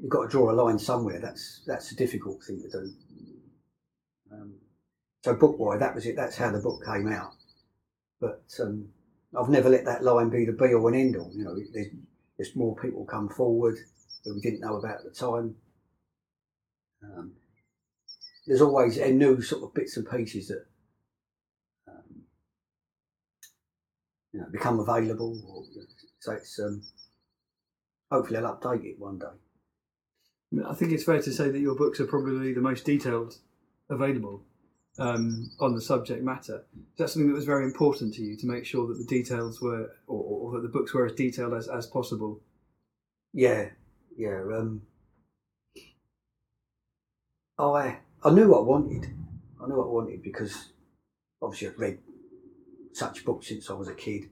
you've 0.00 0.10
got 0.10 0.22
to 0.22 0.28
draw 0.28 0.50
a 0.50 0.52
line 0.52 0.78
somewhere. 0.78 1.20
That's 1.20 1.62
that's 1.66 1.92
a 1.92 1.96
difficult 1.96 2.42
thing 2.44 2.62
to 2.62 2.70
do. 2.70 2.92
Um, 4.32 4.54
so 5.24 5.34
book 5.34 5.58
boy, 5.58 5.78
that 5.78 5.94
was 5.94 6.06
it. 6.06 6.16
That's 6.16 6.36
how 6.36 6.52
the 6.52 6.60
book 6.60 6.84
came 6.84 7.08
out. 7.08 7.32
But 8.20 8.44
um, 8.60 8.88
I've 9.36 9.48
never 9.48 9.68
let 9.68 9.84
that 9.84 10.02
line 10.02 10.30
be 10.30 10.44
the 10.44 10.52
be 10.52 10.74
all 10.74 10.86
and 10.86 10.96
end 10.96 11.16
all. 11.16 11.30
You 11.34 11.44
know, 11.44 11.54
there's, 11.72 11.88
there's 12.36 12.56
more 12.56 12.76
people 12.76 13.04
come 13.04 13.28
forward 13.28 13.78
that 14.24 14.34
we 14.34 14.40
didn't 14.40 14.60
know 14.60 14.76
about 14.76 15.00
at 15.00 15.04
the 15.04 15.10
time. 15.10 15.54
Um, 17.02 17.32
there's 18.46 18.62
always 18.62 18.96
a 18.96 19.10
new 19.10 19.42
sort 19.42 19.62
of 19.62 19.74
bits 19.74 19.96
and 19.96 20.08
pieces 20.08 20.48
that 20.48 20.64
you 24.32 24.40
know, 24.40 24.46
become 24.50 24.80
available. 24.80 25.40
Or, 25.46 25.64
so 26.20 26.32
it's 26.32 26.58
um, 26.58 26.82
hopefully 28.10 28.38
I'll 28.38 28.56
update 28.56 28.84
it 28.84 28.98
one 28.98 29.18
day. 29.18 30.62
I 30.66 30.74
think 30.74 30.92
it's 30.92 31.04
fair 31.04 31.20
to 31.20 31.32
say 31.32 31.50
that 31.50 31.58
your 31.58 31.74
books 31.74 32.00
are 32.00 32.06
probably 32.06 32.54
the 32.54 32.60
most 32.60 32.86
detailed 32.86 33.36
available 33.90 34.44
um, 34.98 35.50
on 35.60 35.74
the 35.74 35.80
subject 35.80 36.22
matter. 36.22 36.64
Is 36.74 36.98
that 36.98 37.10
something 37.10 37.28
that 37.28 37.34
was 37.34 37.44
very 37.44 37.64
important 37.64 38.14
to 38.14 38.22
you 38.22 38.36
to 38.36 38.46
make 38.46 38.64
sure 38.64 38.86
that 38.88 38.98
the 38.98 39.04
details 39.04 39.60
were, 39.60 39.92
or, 40.06 40.22
or 40.22 40.52
that 40.52 40.62
the 40.62 40.68
books 40.68 40.92
were 40.92 41.06
as 41.06 41.12
detailed 41.12 41.54
as, 41.54 41.68
as 41.68 41.86
possible? 41.86 42.40
Yeah, 43.32 43.70
yeah. 44.16 44.42
Um, 44.52 44.82
I 47.58 47.98
I 48.24 48.30
knew 48.30 48.48
what 48.48 48.60
I 48.60 48.62
wanted. 48.62 49.06
I 49.62 49.66
knew 49.66 49.76
what 49.76 49.86
I 49.86 49.90
wanted 49.90 50.22
because 50.22 50.72
obviously 51.42 51.68
I'd 51.68 51.78
read 51.78 51.98
such 52.92 53.24
books 53.24 53.48
since 53.48 53.70
I 53.70 53.74
was 53.74 53.88
a 53.88 53.94
kid, 53.94 54.30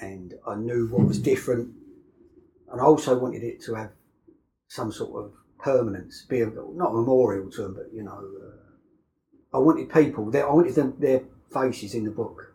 and 0.00 0.34
I 0.46 0.54
knew 0.54 0.88
what 0.88 1.06
was 1.06 1.18
different, 1.18 1.74
and 2.70 2.80
I 2.80 2.84
also 2.84 3.18
wanted 3.18 3.42
it 3.42 3.62
to 3.64 3.74
have 3.74 3.90
some 4.68 4.92
sort 4.92 5.24
of 5.24 5.32
permanence, 5.58 6.24
be 6.28 6.40
a, 6.40 6.46
not 6.46 6.90
a 6.90 6.94
memorial 6.94 7.50
to 7.50 7.62
them, 7.62 7.74
but 7.74 7.92
you 7.92 8.02
know, 8.02 8.12
uh, 8.12 8.65
I 9.56 9.58
wanted 9.58 9.92
people. 9.92 10.30
I 10.36 10.52
wanted 10.52 10.74
them 10.74 10.94
their 10.98 11.22
faces 11.52 11.94
in 11.94 12.04
the 12.04 12.10
book 12.10 12.54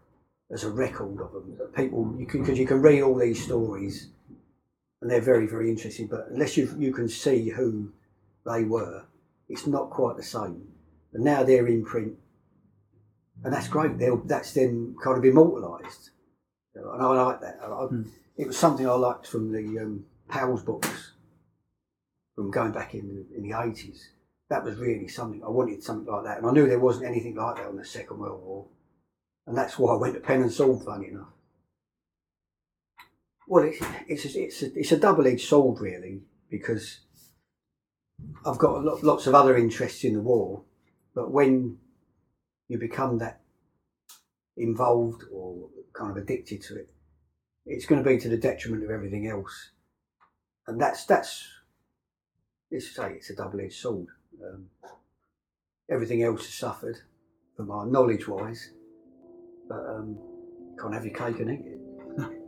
as 0.51 0.63
a 0.63 0.69
record 0.69 1.19
of 1.19 1.33
them. 1.33 1.57
People, 1.75 2.15
you 2.17 2.25
can 2.25 2.41
because 2.41 2.59
you 2.59 2.67
can 2.67 2.81
read 2.81 3.01
all 3.01 3.17
these 3.17 3.43
stories, 3.43 4.09
and 5.01 5.09
they're 5.09 5.21
very 5.21 5.47
very 5.47 5.69
interesting. 5.69 6.07
But 6.07 6.27
unless 6.29 6.57
you 6.57 6.73
you 6.77 6.93
can 6.93 7.09
see 7.09 7.49
who 7.49 7.91
they 8.45 8.63
were, 8.63 9.05
it's 9.49 9.67
not 9.67 9.89
quite 9.89 10.17
the 10.17 10.23
same. 10.23 10.67
And 11.13 11.25
now 11.25 11.43
they're 11.43 11.67
in 11.67 11.83
print 11.83 12.17
and 13.43 13.53
that's 13.53 13.67
great. 13.67 13.97
They'll, 13.97 14.17
that's 14.17 14.53
them 14.53 14.95
kind 15.03 15.17
of 15.17 15.25
immortalised, 15.25 16.11
and 16.75 16.85
I 16.85 17.05
like 17.05 17.41
that. 17.41 17.59
I, 17.63 17.67
mm. 17.67 18.07
It 18.37 18.47
was 18.47 18.57
something 18.57 18.87
I 18.87 18.93
liked 18.93 19.27
from 19.27 19.51
the 19.51 19.79
um, 19.79 20.05
Powell's 20.29 20.63
books, 20.63 21.13
from 22.35 22.51
going 22.51 22.71
back 22.71 22.93
in 22.93 23.25
in 23.35 23.47
the 23.47 23.59
eighties. 23.59 24.09
That 24.51 24.65
was 24.65 24.75
really 24.75 25.07
something 25.07 25.41
I 25.45 25.49
wanted 25.49 25.81
something 25.81 26.11
like 26.11 26.25
that, 26.25 26.39
and 26.39 26.45
I 26.45 26.51
knew 26.51 26.67
there 26.67 26.77
wasn't 26.77 27.07
anything 27.07 27.35
like 27.35 27.55
that 27.55 27.67
on 27.67 27.77
the 27.77 27.85
Second 27.85 28.19
World 28.19 28.43
War, 28.43 28.65
and 29.47 29.57
that's 29.57 29.79
why 29.79 29.93
I 29.93 29.97
went 29.97 30.13
to 30.15 30.19
pen 30.19 30.41
and 30.41 30.51
sword. 30.51 30.83
Funny 30.83 31.07
enough. 31.07 31.29
Well, 33.47 33.63
it's 33.63 33.79
it's 34.09 34.35
a, 34.35 34.43
it's 34.43 34.61
a, 34.61 34.77
it's 34.77 34.91
a 34.91 34.97
double 34.97 35.25
edged 35.25 35.47
sword 35.47 35.79
really 35.79 36.23
because 36.49 36.99
I've 38.45 38.57
got 38.57 38.83
lot, 38.83 39.01
lots 39.01 39.25
of 39.25 39.35
other 39.35 39.55
interests 39.55 40.03
in 40.03 40.15
the 40.15 40.21
war, 40.21 40.63
but 41.15 41.31
when 41.31 41.77
you 42.67 42.77
become 42.77 43.19
that 43.19 43.39
involved 44.57 45.23
or 45.31 45.69
kind 45.93 46.11
of 46.11 46.17
addicted 46.17 46.61
to 46.63 46.75
it, 46.75 46.89
it's 47.65 47.85
going 47.85 48.03
to 48.03 48.09
be 48.09 48.17
to 48.17 48.27
the 48.27 48.35
detriment 48.35 48.83
of 48.83 48.89
everything 48.89 49.27
else. 49.27 49.71
And 50.67 50.77
that's 50.77 51.05
that's 51.05 51.47
let's 52.69 52.93
say 52.93 53.13
it's 53.13 53.29
a 53.29 53.35
double-edged 53.37 53.79
sword. 53.79 54.07
Um, 54.45 54.65
everything 55.89 56.23
else 56.23 56.45
has 56.45 56.53
suffered 56.53 56.97
from 57.55 57.71
our 57.71 57.85
knowledge-wise, 57.85 58.71
but 59.67 59.85
um, 59.85 60.17
can't 60.79 60.93
have 60.93 61.05
your 61.05 61.13
cake 61.13 61.39
and 61.39 61.51
eat 61.51 61.65
it. 61.65 61.77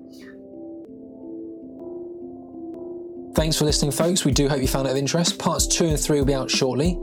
Thanks 3.36 3.58
for 3.58 3.66
listening, 3.66 3.92
folks. 3.92 4.26
We 4.26 4.32
do 4.32 4.48
hope 4.48 4.62
you 4.62 4.68
found 4.68 4.88
it 4.88 4.92
of 4.92 4.98
interest. 4.98 5.40
Parts 5.40 5.66
two 5.66 5.86
and 5.88 6.00
three 6.00 6.20
will 6.20 6.26
be 6.26 6.36
out 6.36 6.52
shortly. 6.52 7.00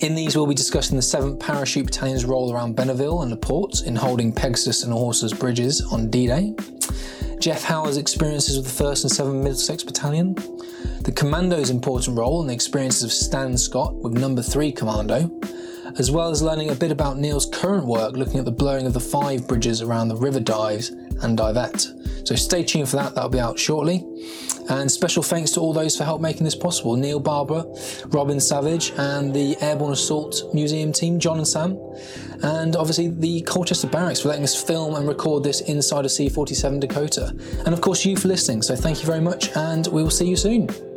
In 0.00 0.14
these, 0.14 0.36
we'll 0.36 0.46
be 0.46 0.54
discussing 0.54 0.96
the 0.96 1.02
7th 1.02 1.40
Parachute 1.40 1.86
Battalion's 1.86 2.26
role 2.26 2.52
around 2.52 2.76
Bénouville 2.76 3.22
and 3.22 3.32
the 3.32 3.36
port 3.36 3.82
in 3.86 3.96
holding 3.96 4.30
Pegasus 4.32 4.84
and 4.84 4.92
Horsa 4.92 5.38
bridges 5.38 5.80
on 5.90 6.10
D 6.10 6.26
Day. 6.26 6.54
Jeff 7.40 7.64
Howard's 7.64 7.96
experiences 7.96 8.58
with 8.58 8.66
the 8.66 8.84
1st 8.84 9.04
and 9.04 9.12
7th 9.12 9.42
Middlesex 9.42 9.82
Battalion. 9.82 10.34
The 11.04 11.12
Commando's 11.12 11.70
important 11.70 12.18
role 12.18 12.42
and 12.42 12.50
the 12.50 12.54
experiences 12.54 13.02
of 13.02 13.12
Stan 13.12 13.56
Scott 13.56 13.94
with 13.94 14.12
Number 14.12 14.42
3 14.42 14.70
Commando. 14.72 15.30
As 15.98 16.10
well 16.10 16.28
as 16.28 16.42
learning 16.42 16.68
a 16.68 16.74
bit 16.74 16.92
about 16.92 17.16
Neil's 17.16 17.46
current 17.46 17.86
work 17.86 18.12
looking 18.12 18.38
at 18.38 18.44
the 18.44 18.50
blowing 18.50 18.86
of 18.86 18.92
the 18.92 19.00
five 19.00 19.48
bridges 19.48 19.80
around 19.80 20.08
the 20.08 20.16
river 20.16 20.38
Dives 20.38 20.90
and 20.90 21.38
Divette. 21.38 22.28
So 22.28 22.34
stay 22.36 22.62
tuned 22.62 22.90
for 22.90 22.96
that, 22.96 23.14
that'll 23.14 23.30
be 23.30 23.40
out 23.40 23.58
shortly. 23.58 24.04
And 24.68 24.90
special 24.90 25.22
thanks 25.22 25.50
to 25.52 25.60
all 25.60 25.72
those 25.72 25.96
for 25.96 26.04
help 26.04 26.20
making 26.20 26.44
this 26.44 26.54
possible 26.54 26.96
Neil 26.96 27.20
Barber, 27.20 27.64
Robin 28.08 28.40
Savage, 28.40 28.92
and 28.96 29.34
the 29.34 29.56
Airborne 29.60 29.92
Assault 29.92 30.42
Museum 30.54 30.92
team, 30.92 31.18
John 31.18 31.38
and 31.38 31.48
Sam. 31.48 31.78
And 32.42 32.76
obviously 32.76 33.08
the 33.08 33.42
Colchester 33.42 33.86
Barracks 33.86 34.20
for 34.20 34.28
letting 34.28 34.44
us 34.44 34.60
film 34.60 34.94
and 34.94 35.06
record 35.08 35.42
this 35.42 35.60
inside 35.62 36.04
a 36.04 36.08
C 36.08 36.28
47 36.28 36.80
Dakota. 36.80 37.34
And 37.64 37.74
of 37.74 37.80
course, 37.80 38.04
you 38.04 38.16
for 38.16 38.28
listening. 38.28 38.62
So 38.62 38.76
thank 38.76 39.00
you 39.00 39.06
very 39.06 39.20
much, 39.20 39.54
and 39.56 39.86
we 39.88 40.02
will 40.02 40.10
see 40.10 40.28
you 40.28 40.36
soon. 40.36 40.89